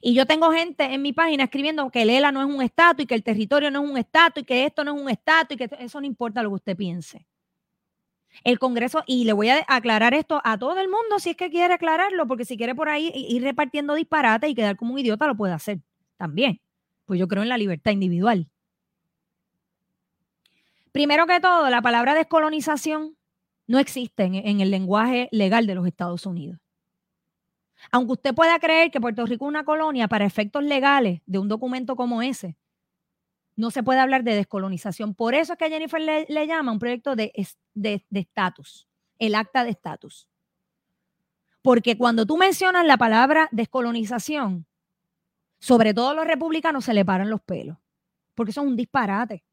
[0.00, 3.04] Y yo tengo gente en mi página escribiendo que el ELA no es un estatus
[3.04, 5.54] y que el territorio no es un estatus y que esto no es un estatus
[5.54, 7.26] y que eso no importa lo que usted piense.
[8.44, 11.50] El Congreso, y le voy a aclarar esto a todo el mundo si es que
[11.50, 15.26] quiere aclararlo, porque si quiere por ahí ir repartiendo disparates y quedar como un idiota,
[15.26, 15.80] lo puede hacer
[16.16, 16.60] también
[17.04, 18.48] pues yo creo en la libertad individual.
[20.92, 23.16] Primero que todo, la palabra descolonización
[23.66, 26.58] no existe en, el lenguaje legal de los Estados Unidos.
[27.90, 31.48] Aunque usted pueda creer que Puerto Rico es una colonia para efectos legales de un
[31.48, 32.56] documento como ese,
[33.56, 35.14] no se puede hablar de descolonización.
[35.14, 37.32] Por eso es que Jennifer le, llama un proyecto de
[38.10, 38.86] estatus,
[39.18, 40.28] el acta de estatus.
[41.62, 44.66] Porque cuando tú mencionas la palabra descolonización,
[45.62, 47.78] sobre todo los republicanos se le paran los pelos,
[48.34, 49.44] porque son un disparate.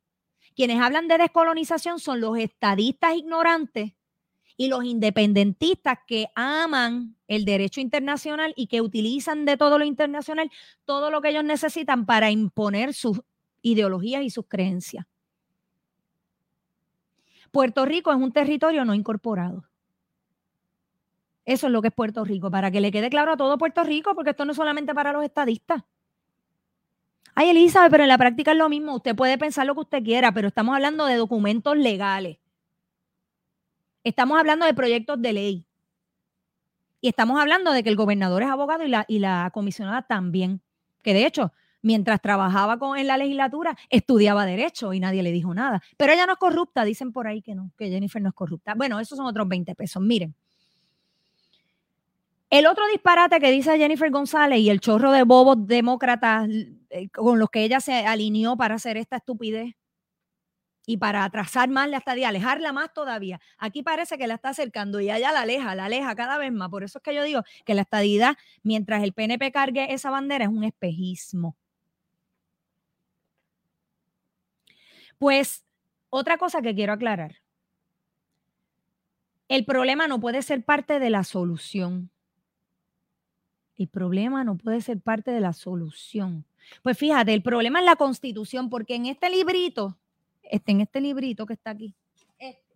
[0.55, 3.93] Quienes hablan de descolonización son los estadistas ignorantes
[4.57, 10.49] y los independentistas que aman el derecho internacional y que utilizan de todo lo internacional
[10.83, 13.21] todo lo que ellos necesitan para imponer sus
[13.61, 15.05] ideologías y sus creencias.
[17.51, 19.69] Puerto Rico es un territorio no incorporado.
[21.45, 23.83] Eso es lo que es Puerto Rico, para que le quede claro a todo Puerto
[23.83, 25.83] Rico, porque esto no es solamente para los estadistas.
[27.35, 28.95] Ay, Elizabeth, pero en la práctica es lo mismo.
[28.95, 32.37] Usted puede pensar lo que usted quiera, pero estamos hablando de documentos legales.
[34.03, 35.65] Estamos hablando de proyectos de ley.
[37.01, 40.61] Y estamos hablando de que el gobernador es abogado y la, y la comisionada también.
[41.01, 45.53] Que de hecho, mientras trabajaba con, en la legislatura, estudiaba derecho y nadie le dijo
[45.53, 45.81] nada.
[45.97, 48.73] Pero ella no es corrupta, dicen por ahí que no, que Jennifer no es corrupta.
[48.75, 50.01] Bueno, esos son otros 20 pesos.
[50.01, 50.35] Miren,
[52.49, 56.47] el otro disparate que dice Jennifer González y el chorro de bobos demócratas
[56.89, 59.75] eh, con los que ella se alineó para hacer esta estupidez
[60.85, 63.39] y para atrasar más la estadía, alejarla más todavía.
[63.59, 66.69] Aquí parece que la está acercando y ella la aleja, la aleja cada vez más.
[66.69, 70.45] Por eso es que yo digo que la estadidad, mientras el PNP cargue esa bandera,
[70.45, 71.55] es un espejismo.
[75.19, 75.63] Pues
[76.09, 77.35] otra cosa que quiero aclarar.
[79.47, 82.09] El problema no puede ser parte de la solución.
[83.79, 86.43] El problema no puede ser parte de la solución.
[86.83, 89.97] Pues fíjate, el problema es la constitución, porque en este librito,
[90.43, 91.95] este, en este librito que está aquí,
[92.37, 92.75] este,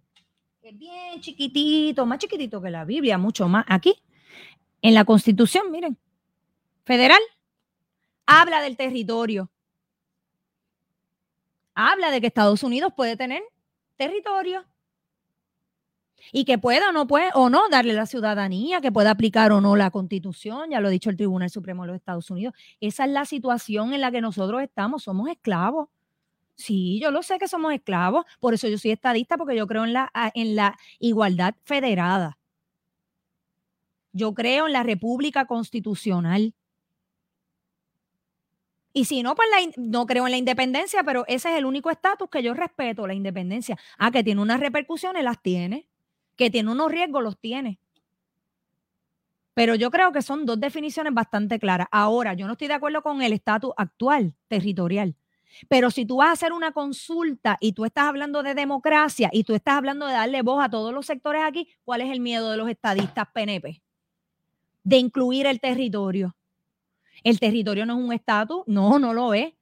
[0.61, 3.65] es bien chiquitito, más chiquitito que la Biblia, mucho más.
[3.67, 4.01] Aquí,
[4.81, 5.97] en la constitución, miren,
[6.85, 7.19] federal,
[8.25, 9.51] habla del territorio.
[11.75, 13.43] Habla de que Estados Unidos puede tener
[13.97, 14.63] territorio.
[16.31, 19.61] Y que pueda o no puede o no darle la ciudadanía, que pueda aplicar o
[19.61, 22.53] no la constitución, ya lo ha dicho el Tribunal Supremo de los Estados Unidos.
[22.79, 25.89] Esa es la situación en la que nosotros estamos, somos esclavos.
[26.55, 29.85] Sí, yo lo sé que somos esclavos, por eso yo soy estadista, porque yo creo
[29.85, 32.37] en la, en la igualdad federada.
[34.11, 36.53] Yo creo en la república constitucional.
[38.93, 42.29] Y si no, pues no creo en la independencia, pero ese es el único estatus
[42.29, 43.77] que yo respeto, la independencia.
[43.97, 45.87] Ah, que tiene unas repercusiones, las tiene.
[46.35, 47.79] Que tiene unos riesgos, los tiene.
[49.53, 51.87] Pero yo creo que son dos definiciones bastante claras.
[51.91, 55.15] Ahora, yo no estoy de acuerdo con el estatus actual territorial.
[55.69, 59.43] Pero si tú vas a hacer una consulta y tú estás hablando de democracia y
[59.43, 62.49] tú estás hablando de darle voz a todos los sectores aquí, ¿cuál es el miedo
[62.49, 63.81] de los estadistas PNP?
[64.83, 66.35] De incluir el territorio.
[67.23, 69.53] El territorio no es un estatus, no, no lo es,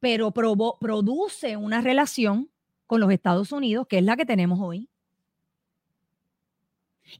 [0.00, 2.50] pero produce una relación
[2.88, 4.88] con los Estados Unidos, que es la que tenemos hoy.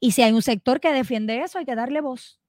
[0.00, 2.40] Y si hay un sector que defiende eso, hay que darle voz.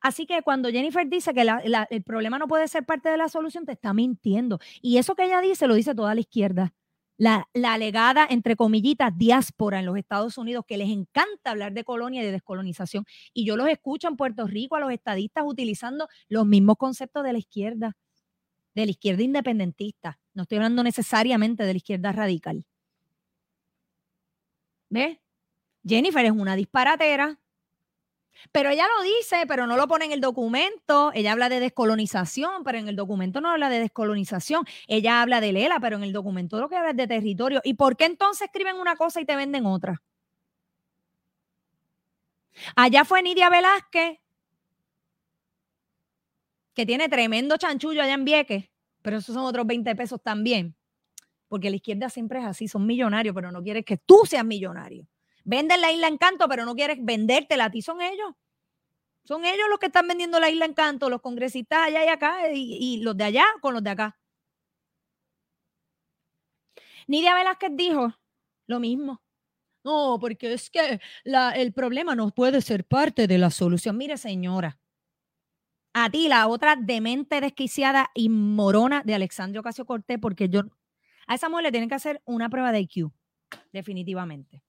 [0.00, 1.46] Así que cuando Jennifer dice que
[1.90, 4.58] el problema no puede ser parte de la solución, te está mintiendo.
[4.82, 6.74] Y eso que ella dice, lo dice toda la izquierda.
[7.16, 11.82] La, la, alegada, entre comillitas, diáspora en los Estados Unidos, que les encanta hablar de
[11.82, 13.06] colonia y de descolonización.
[13.34, 17.32] Y yo los escucho en Puerto Rico a los estadistas utilizando los mismos conceptos de
[17.32, 17.96] la izquierda,
[18.74, 20.20] de la izquierda independentista.
[20.34, 22.64] No estoy hablando necesariamente de la izquierda radical.
[24.90, 25.18] ¿Ves?
[25.88, 27.38] Jennifer es una disparatera,
[28.52, 31.10] pero ella lo dice, pero no lo pone en el documento.
[31.14, 34.64] Ella habla de descolonización, pero en el documento no habla de descolonización.
[34.86, 37.60] Ella habla de Lela, pero en el documento lo que habla es de territorio.
[37.64, 40.00] ¿Y por qué entonces escriben una cosa y te venden otra?
[42.76, 44.18] Allá fue Nidia Velázquez,
[46.74, 48.70] que tiene tremendo chanchullo allá en Vieques,
[49.02, 50.76] pero esos son otros 20 pesos también.
[51.48, 55.08] Porque la izquierda siempre es así, son millonarios, pero no quieren que tú seas millonario.
[55.48, 58.34] Venden la isla Encanto, pero no quieres vendértela a ti, son ellos.
[59.24, 63.00] Son ellos los que están vendiendo la isla Encanto, los congresistas allá y acá, y,
[63.00, 64.18] los de allá con los de acá.
[67.06, 68.14] Nidia Velázquez dijo
[68.66, 69.22] lo mismo.
[69.84, 73.96] No, porque es que el problema no puede ser parte de la solución.
[73.96, 74.78] Mire, señora,
[75.94, 80.60] a ti, la otra demente, desquiciada y morona de Alexandria Ocasio Cortés, porque yo,
[81.26, 83.10] a esa mujer le tienen que hacer una prueba de IQ,
[83.72, 84.62] definitivamente.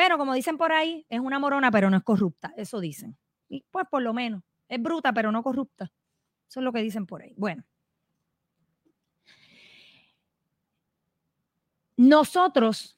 [0.00, 2.54] Pero como dicen por ahí, es una morona, pero no es corrupta.
[2.56, 3.18] Eso dicen.
[3.50, 5.92] Y pues por lo menos, es bruta, pero no corrupta.
[6.48, 7.34] Eso es lo que dicen por ahí.
[7.36, 7.64] Bueno.
[11.98, 12.96] Nosotros,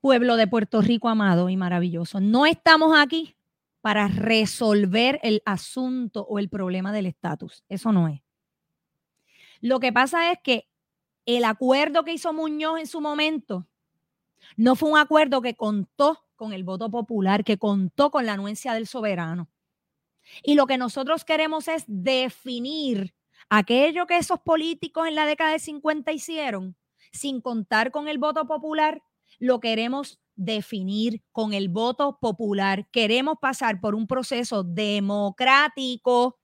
[0.00, 3.36] pueblo de Puerto Rico amado y maravilloso, no estamos aquí
[3.82, 7.62] para resolver el asunto o el problema del estatus.
[7.68, 8.22] Eso no es.
[9.60, 10.66] Lo que pasa es que
[11.26, 13.66] el acuerdo que hizo Muñoz en su momento
[14.56, 18.72] no fue un acuerdo que contó con el voto popular, que contó con la anuencia
[18.72, 19.50] del soberano.
[20.42, 23.14] Y lo que nosotros queremos es definir
[23.50, 26.76] aquello que esos políticos en la década de 50 hicieron,
[27.12, 29.02] sin contar con el voto popular,
[29.38, 32.88] lo queremos definir con el voto popular.
[32.90, 36.38] Queremos pasar por un proceso democrático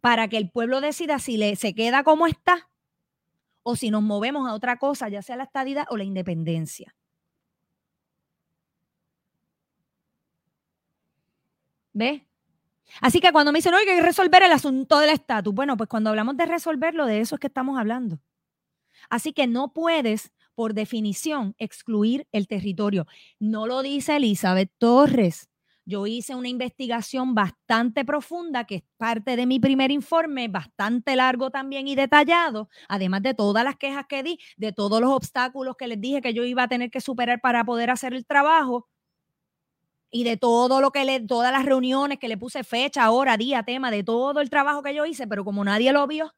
[0.00, 2.70] para que el pueblo decida si se queda como está
[3.64, 6.94] o si nos movemos a otra cosa, ya sea la estadidad o la independencia.
[11.98, 12.22] ¿Ves?
[13.00, 15.88] Así que cuando me dicen, oye, hay que resolver el asunto del estatus, bueno, pues
[15.88, 18.20] cuando hablamos de resolverlo, de eso es que estamos hablando.
[19.10, 23.06] Así que no puedes, por definición, excluir el territorio.
[23.40, 25.50] No lo dice Elizabeth Torres.
[25.84, 31.50] Yo hice una investigación bastante profunda, que es parte de mi primer informe, bastante largo
[31.50, 35.88] también y detallado, además de todas las quejas que di, de todos los obstáculos que
[35.88, 38.86] les dije que yo iba a tener que superar para poder hacer el trabajo
[40.10, 43.62] y de todo lo que le, todas las reuniones que le puse fecha, hora, día,
[43.62, 46.34] tema, de todo el trabajo que yo hice, pero como nadie lo vio.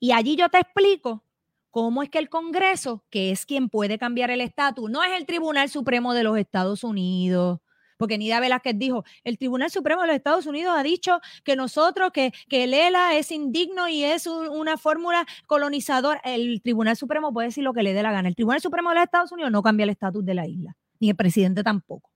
[0.00, 1.22] Y allí yo te explico
[1.70, 5.26] cómo es que el Congreso, que es quien puede cambiar el estatus, no es el
[5.26, 7.60] Tribunal Supremo de los Estados Unidos,
[8.00, 12.12] porque Nidia Velázquez dijo, el Tribunal Supremo de los Estados Unidos ha dicho que nosotros,
[12.12, 16.18] que, que el ELA es indigno y es una fórmula colonizadora.
[16.24, 18.30] El Tribunal Supremo puede decir lo que le dé la gana.
[18.30, 21.10] El Tribunal Supremo de los Estados Unidos no cambia el estatus de la isla, ni
[21.10, 22.08] el presidente tampoco.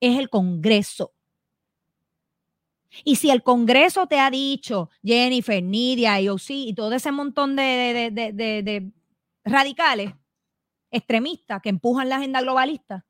[0.00, 1.12] Es el Congreso.
[3.04, 8.90] Y si el Congreso te ha dicho, Jennifer, Nidia, IOC y todo ese montón de
[9.44, 10.14] radicales,
[10.90, 13.04] extremistas que empujan la agenda globalista,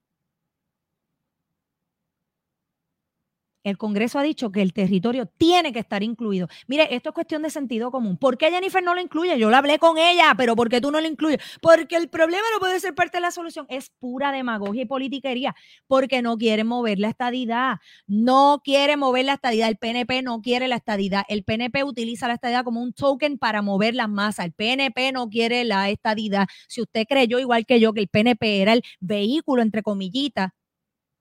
[3.69, 6.49] el Congreso ha dicho que el territorio tiene que estar incluido.
[6.67, 8.17] Mire, esto es cuestión de sentido común.
[8.17, 9.39] ¿Por qué Jennifer no lo incluye?
[9.39, 11.41] Yo la hablé con ella, pero ¿por qué tú no lo incluyes?
[11.61, 13.67] Porque el problema no puede ser parte de la solución.
[13.69, 15.55] Es pura demagogia y politiquería,
[15.87, 17.79] porque no quiere mover la estadidad.
[18.07, 19.69] No quiere mover la estadidad.
[19.69, 21.25] El PNP no quiere la estadidad.
[21.29, 24.47] El PNP utiliza la estadidad como un token para mover las masas.
[24.47, 26.47] El PNP no quiere la estadidad.
[26.69, 30.51] Si usted creyó, igual que yo, que el PNP era el vehículo, entre comillitas,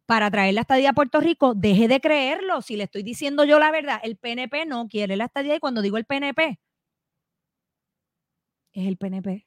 [0.08, 2.62] para traer la estadía a Puerto Rico, deje de creerlo.
[2.62, 5.82] Si le estoy diciendo yo la verdad, el PNP no quiere la estadía y cuando
[5.82, 6.60] digo el PNP,
[8.74, 9.46] es el PNP.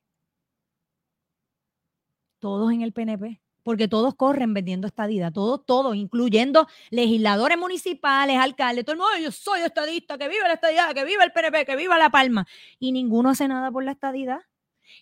[2.40, 8.84] Todos en el PNP, porque todos corren vendiendo estadía, todos, todos, incluyendo legisladores municipales, alcaldes,
[8.84, 11.76] todo el mundo, yo soy estadista, que viva la estadía, que viva el PNP, que
[11.76, 12.46] viva La Palma.
[12.78, 14.40] Y ninguno hace nada por la estadidad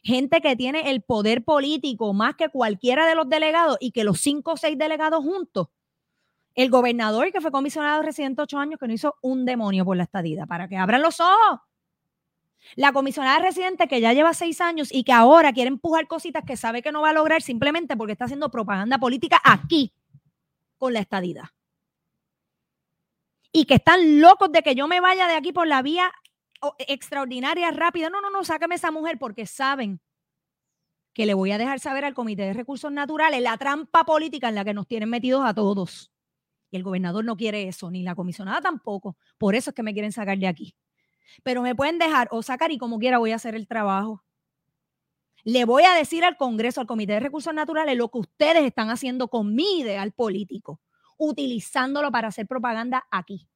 [0.02, 4.20] gente que tiene el poder político más que cualquiera de los delegados y que los
[4.20, 5.68] cinco o seis delegados juntos.
[6.54, 10.04] El gobernador que fue comisionado residente ocho años que no hizo un demonio por la
[10.04, 11.60] estadía, para que abran los ojos.
[12.74, 16.56] La comisionada residente que ya lleva seis años y que ahora quiere empujar cositas que
[16.56, 19.92] sabe que no va a lograr simplemente porque está haciendo propaganda política aquí
[20.76, 21.54] con la estadía.
[23.52, 26.12] Y que están locos de que yo me vaya de aquí por la vía
[26.78, 28.10] extraordinaria, rápida.
[28.10, 30.00] No, no, no, sáqueme esa mujer porque saben
[31.12, 34.54] que le voy a dejar saber al Comité de Recursos Naturales la trampa política en
[34.54, 36.12] la que nos tienen metidos a todos.
[36.70, 39.16] Y el gobernador no quiere eso, ni la comisionada tampoco.
[39.38, 40.76] Por eso es que me quieren sacar de aquí.
[41.42, 44.22] Pero me pueden dejar o sacar y como quiera voy a hacer el trabajo.
[45.44, 48.90] Le voy a decir al Congreso, al Comité de Recursos Naturales, lo que ustedes están
[48.90, 50.80] haciendo con mi ideal político,
[51.16, 53.48] utilizándolo para hacer propaganda aquí.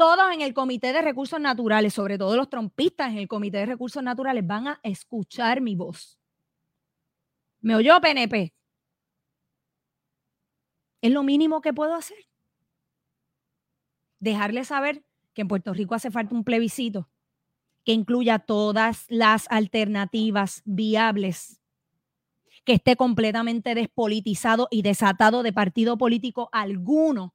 [0.00, 3.66] Todos en el Comité de Recursos Naturales, sobre todo los trompistas en el Comité de
[3.66, 6.18] Recursos Naturales, van a escuchar mi voz.
[7.60, 8.54] ¿Me oyó PNP?
[11.02, 12.16] Es lo mínimo que puedo hacer.
[14.20, 17.10] Dejarle saber que en Puerto Rico hace falta un plebiscito
[17.84, 21.60] que incluya todas las alternativas viables,
[22.64, 27.34] que esté completamente despolitizado y desatado de partido político alguno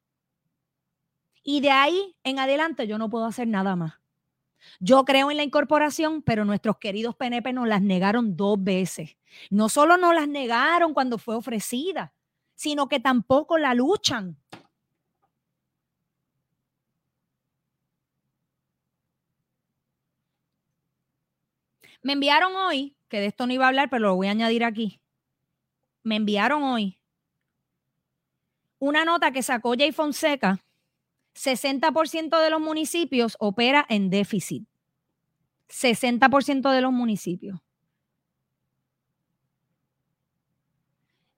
[1.48, 3.94] y de ahí en adelante yo no puedo hacer nada más.
[4.80, 9.16] Yo creo en la incorporación, pero nuestros queridos PNP nos las negaron dos veces.
[9.52, 12.14] No solo nos las negaron cuando fue ofrecida,
[12.56, 14.38] sino que tampoco la luchan.
[22.02, 24.64] Me enviaron hoy, que de esto no iba a hablar, pero lo voy a añadir
[24.64, 25.00] aquí.
[26.02, 27.00] Me enviaron hoy
[28.80, 30.60] una nota que sacó Jay Fonseca
[31.36, 34.68] 60% de los municipios opera en déficit.
[35.70, 37.60] 60% de los municipios.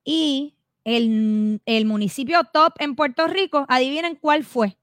[0.04, 4.78] Y el, el, municipio top en Puerto Rico, adivinen cuál fue.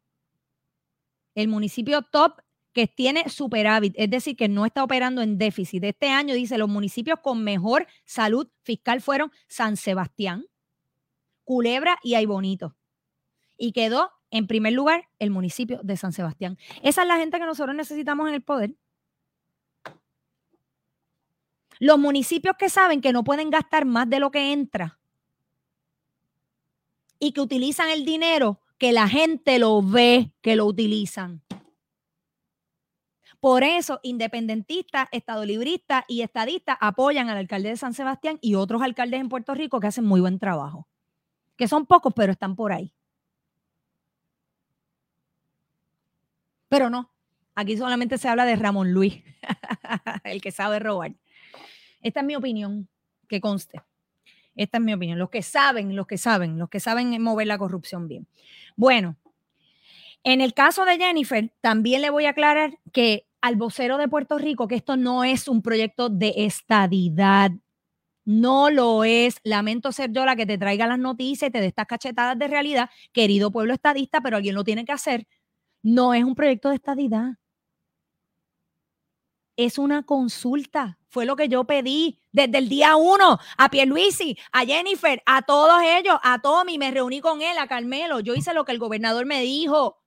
[1.35, 2.41] El municipio top
[2.75, 5.85] que tiene superávit, es decir, que no está operando en déficit.
[5.85, 10.45] Este año dice los municipios con mejor salud fiscal fueron San Sebastián,
[11.45, 12.77] Culebra y Aybonito.
[13.57, 16.59] Y quedó en primer lugar, el municipio de San Sebastián.
[16.83, 18.75] Esa es la gente que nosotros necesitamos en el poder.
[21.79, 24.99] Los municipios que saben que no pueden gastar más de lo que entra
[27.19, 31.43] y que utilizan el dinero que la gente lo ve que lo utilizan.
[33.41, 39.21] Por eso, independentistas, estadolibristas y estadistas apoyan al alcalde de San Sebastián y otros alcaldes
[39.21, 40.89] en Puerto Rico que hacen muy buen trabajo.
[41.57, 42.95] Que son pocos, pero están por ahí.
[46.75, 47.09] Pero no,
[47.55, 49.23] aquí solamente se habla de Ramón Luis,
[50.25, 51.15] el que sabe robar.
[52.01, 52.89] Esta es mi opinión,
[53.29, 53.81] que conste.
[54.57, 55.21] Esta es mi opinión.
[55.21, 58.27] Los que saben, los que saben, los que saben mover la corrupción bien.
[58.75, 59.17] Bueno,
[60.25, 64.37] en el caso de Jennifer, también le voy a aclarar que al vocero de Puerto
[64.39, 67.53] Rico que esto no es un proyecto de estadidad.
[68.25, 69.37] No lo es.
[69.45, 72.49] Lamento ser yo la que te traiga las noticias y te dé estas cachetadas de
[72.49, 75.29] realidad, querido pueblo estadista, pero alguien lo tiene que hacer
[75.85, 77.35] no es un proyecto de estadidad.
[79.57, 80.99] Es una consulta.
[81.09, 85.81] Fue lo que yo pedí desde el día uno a Pierluisi, a Jennifer, a todos
[85.85, 86.79] ellos, a Tommy.
[86.79, 88.19] Me reuní con él, a Carmelo.
[88.21, 90.03] Yo hice lo que el gobernador me dijo.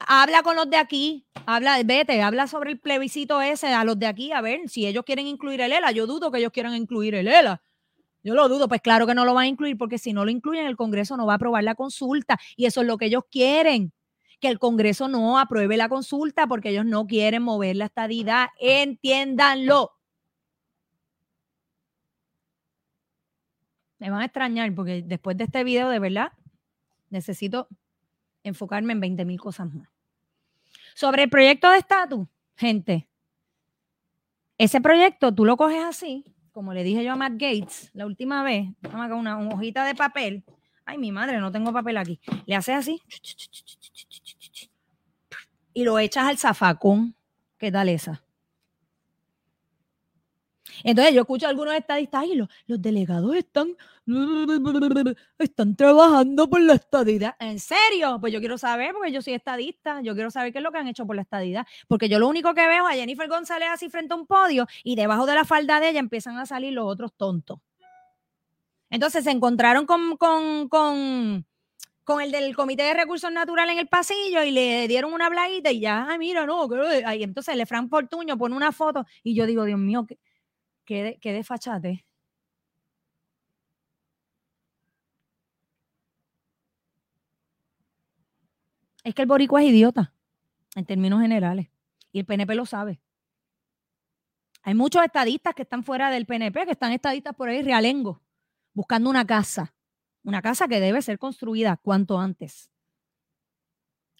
[0.00, 4.06] Habla con los de aquí, habla, vete, habla sobre el plebiscito ese a los de
[4.06, 5.92] aquí, a ver si ellos quieren incluir el ELA.
[5.92, 7.62] Yo dudo que ellos quieran incluir el ELA.
[8.22, 10.30] Yo lo dudo, pues claro que no lo van a incluir porque si no lo
[10.30, 13.24] incluyen el Congreso no va a aprobar la consulta y eso es lo que ellos
[13.30, 13.92] quieren,
[14.40, 19.90] que el Congreso no apruebe la consulta porque ellos no quieren mover la estadidad, entiéndanlo.
[23.98, 26.32] Me van a extrañar porque después de este video, de verdad,
[27.10, 27.68] necesito
[28.42, 29.88] enfocarme en 20 mil cosas más.
[30.94, 33.08] Sobre el proyecto de estatus, gente,
[34.58, 38.42] ese proyecto tú lo coges así, como le dije yo a Matt Gates la última
[38.42, 40.44] vez, una, una hojita de papel.
[40.84, 42.20] Ay, mi madre, no tengo papel aquí.
[42.46, 43.00] Le haces así
[45.74, 47.14] y lo echas al zafacón.
[47.58, 48.22] ¿Qué tal esa?
[50.84, 53.76] Entonces yo escucho a algunos estadistas y los, delegados están,
[55.38, 57.36] están trabajando por la estadidad.
[57.38, 58.18] ¿En serio?
[58.20, 60.78] Pues yo quiero saber, porque yo soy estadista, yo quiero saber qué es lo que
[60.78, 61.66] han hecho por la estadidad.
[61.88, 64.96] Porque yo lo único que veo a Jennifer González así frente a un podio y
[64.96, 67.58] debajo de la falda de ella empiezan a salir los otros tontos.
[68.90, 71.46] Entonces se encontraron con, con, con,
[72.04, 75.70] con el del Comité de Recursos Naturales en el pasillo y le dieron una blaguita
[75.70, 77.02] y ya, ay, mira, no, que...
[77.22, 80.18] entonces le Fran Portuño pone una foto y yo digo, Dios mío, qué,
[80.84, 82.04] qué, qué desfachate.
[89.04, 90.14] Es que el boricua es idiota,
[90.76, 91.68] en términos generales,
[92.12, 93.00] y el PNP lo sabe.
[94.62, 98.22] Hay muchos estadistas que están fuera del PNP, que están estadistas por ahí realengo,
[98.72, 99.74] buscando una casa
[100.24, 102.70] una casa que debe ser construida cuanto antes.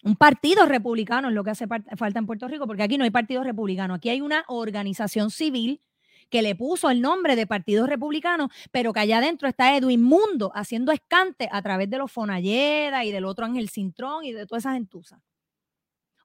[0.03, 3.11] Un partido republicano es lo que hace falta en Puerto Rico, porque aquí no hay
[3.11, 3.93] partido republicano.
[3.93, 5.81] Aquí hay una organización civil
[6.29, 10.51] que le puso el nombre de Partido Republicano, pero que allá adentro está Edwin Mundo
[10.55, 14.59] haciendo escante a través de los Fonalleda y del otro Ángel Cintrón y de toda
[14.59, 15.21] esa gentuza.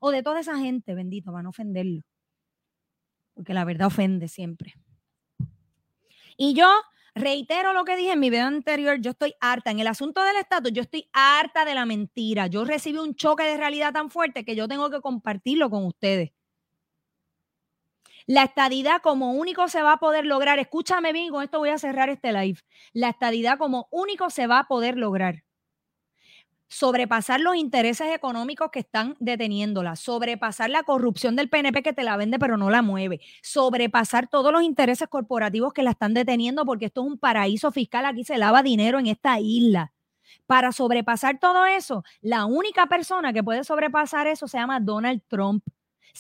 [0.01, 2.03] O de toda esa gente, bendito, para no ofenderlo.
[3.35, 4.75] Porque la verdad ofende siempre.
[6.37, 6.69] Y yo
[7.19, 9.73] Reitero lo que dije en mi video anterior, yo estoy harta.
[9.73, 12.47] En el asunto del estatus, yo estoy harta de la mentira.
[12.47, 16.31] Yo recibí un choque de realidad tan fuerte que yo tengo que compartirlo con ustedes.
[18.29, 21.79] La estadidad como único se va a poder lograr, escúchame bien, con esto voy a
[21.79, 22.61] cerrar este live.
[22.93, 25.45] La estadidad como único se va a poder lograr
[26.69, 32.19] sobrepasar los intereses económicos que están deteniéndola, sobrepasar la corrupción del PNP que te la
[32.19, 36.85] vende pero no la mueve, sobrepasar todos los intereses corporativos que la están deteniendo porque
[36.85, 39.95] esto es un paraíso fiscal, aquí se lava dinero en esta isla.
[40.47, 45.65] Para sobrepasar todo eso, la única persona que puede sobrepasar eso se llama Donald Trump.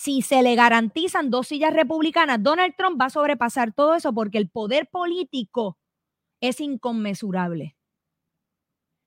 [0.00, 4.38] Si se le garantizan dos sillas republicanas, Donald Trump va a sobrepasar todo eso porque
[4.38, 5.76] el poder político
[6.40, 7.76] es inconmensurable.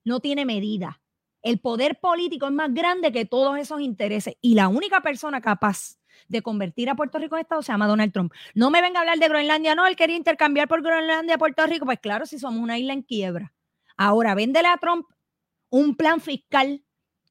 [0.03, 1.01] No tiene medida.
[1.43, 5.97] El poder político es más grande que todos esos intereses y la única persona capaz
[6.27, 8.33] de convertir a Puerto Rico en Estado se llama Donald Trump.
[8.53, 11.65] No me venga a hablar de Groenlandia, no, él quería intercambiar por Groenlandia a Puerto
[11.67, 11.85] Rico.
[11.85, 13.53] Pues claro, si somos una isla en quiebra.
[13.95, 15.05] Ahora, véndele a Trump
[15.69, 16.83] un plan fiscal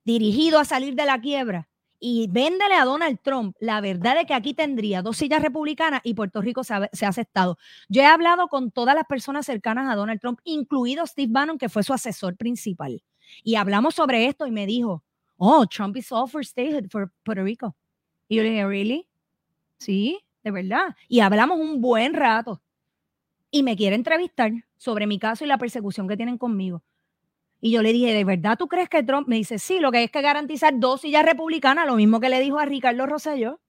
[0.03, 1.70] dirigido a salir de la quiebra
[2.01, 6.15] y véndele a Donald Trump la verdad de que aquí tendría dos sillas republicanas y
[6.15, 7.59] Puerto Rico se ha, se ha, aceptado.
[7.89, 11.69] Yo he hablado con todas las personas cercanas a Donald Trump, incluido Steve Bannon, que
[11.69, 13.03] fue su asesor principal.
[13.45, 15.05] Y hablamos sobre esto y me dijo,
[15.37, 17.77] oh, Trump is all for statehood for Puerto Rico.
[18.29, 19.09] Y yo le dije, ¿really?
[19.79, 20.97] Sí, de verdad.
[21.09, 22.63] Y hablamos un buen rato.
[23.51, 26.83] Y me quiere entrevistar sobre mi caso y la persecución que tienen conmigo.
[27.61, 29.29] Y yo le dije, ¿de verdad tú crees que Trump?
[29.29, 32.31] Me dice, sí, lo que hay es que garantizar dos sillas republicanas, lo mismo que
[32.31, 33.61] le dijo a Ricardo Rosselló.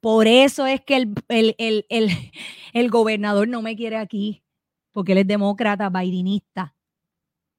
[0.00, 2.32] Por eso es que el, el, el,
[2.72, 4.42] el, gobernador no me quiere aquí,
[4.92, 6.74] porque él es demócrata, bidenista.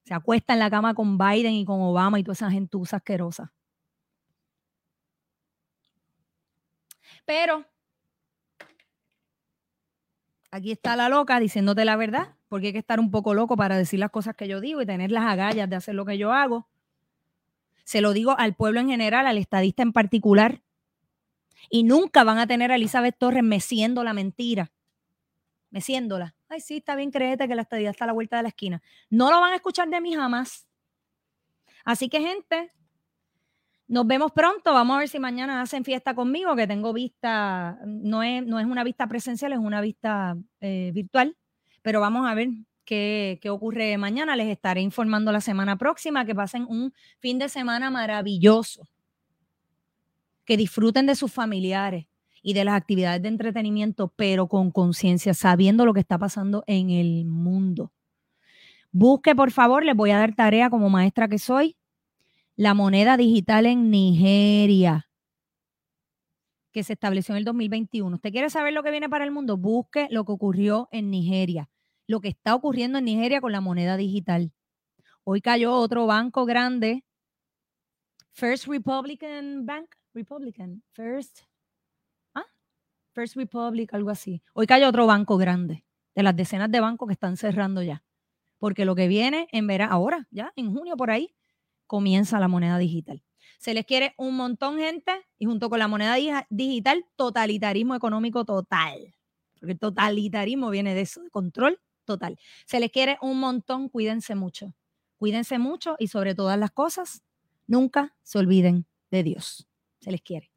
[0.04, 3.54] Se acuesta en la cama con Biden y con Obama y toda esa gentuza asquerosa.
[7.26, 7.66] Pero
[10.52, 13.76] aquí está la loca diciéndote la verdad, porque hay que estar un poco loco para
[13.76, 16.32] decir las cosas que yo digo y tener las agallas de hacer lo que yo
[16.32, 16.68] hago.
[17.84, 20.62] Se lo digo al pueblo en general, al estadista en particular.
[21.72, 24.72] Y nunca van a tener a Elizabeth Torres meciendo la mentira
[25.72, 26.36] meciéndola.
[26.48, 28.84] Ay, sí, está bien, créete que la estadía está a la vuelta de la esquina.
[29.10, 30.68] No lo van a escuchar de mí jamás.
[31.84, 32.70] Así que, gente,
[33.88, 34.72] nos vemos pronto.
[34.74, 38.68] Vamos a ver si mañana hacen fiesta conmigo, que tengo vista, no es, no es
[38.68, 41.36] una vista presencial, es una vista eh, virtual.
[41.84, 42.50] Pero vamos a ver
[42.84, 44.36] qué, qué ocurre mañana.
[44.36, 46.26] Les estaré informando la semana próxima.
[46.26, 48.90] Que pasen un fin de semana maravilloso.
[50.46, 52.08] Que disfruten de sus familiares
[52.44, 56.90] y de las actividades de entretenimiento, pero con conciencia, sabiendo lo que está pasando en
[56.90, 57.94] el mundo.
[58.92, 61.78] Busque, por favor, les voy a dar tarea como maestra que soy,
[62.56, 65.08] la moneda digital en Nigeria,
[66.74, 68.16] que se estableció en el 2021.
[68.16, 69.56] ¿Usted quiere saber lo que viene para el mundo?
[69.58, 71.70] Busque lo que ocurrió en Nigeria,
[72.08, 74.52] lo que está ocurriendo en Nigeria con la moneda digital.
[75.24, 77.06] Hoy cayó otro banco grande,
[78.32, 81.44] First Republican Bank, Republican, First
[83.14, 84.42] First Republic, algo así.
[84.54, 85.86] Hoy cayó otro banco grande
[86.16, 88.04] de las decenas de bancos que están cerrando ya.
[88.58, 91.36] Porque lo que viene en verano, ahora, ya en junio por ahí,
[91.86, 93.24] comienza la moneda digital.
[93.60, 96.16] Se les quiere un montón gente y junto con la moneda
[96.50, 99.16] digital, totalitarismo económico total.
[99.60, 102.38] Porque el totalitarismo viene de eso, de control total.
[102.66, 104.74] Se les quiere un montón, cuídense mucho.
[105.18, 107.24] Cuídense mucho y sobre todas las cosas,
[107.66, 109.68] nunca se olviden de Dios.
[110.02, 110.53] Se les quiere.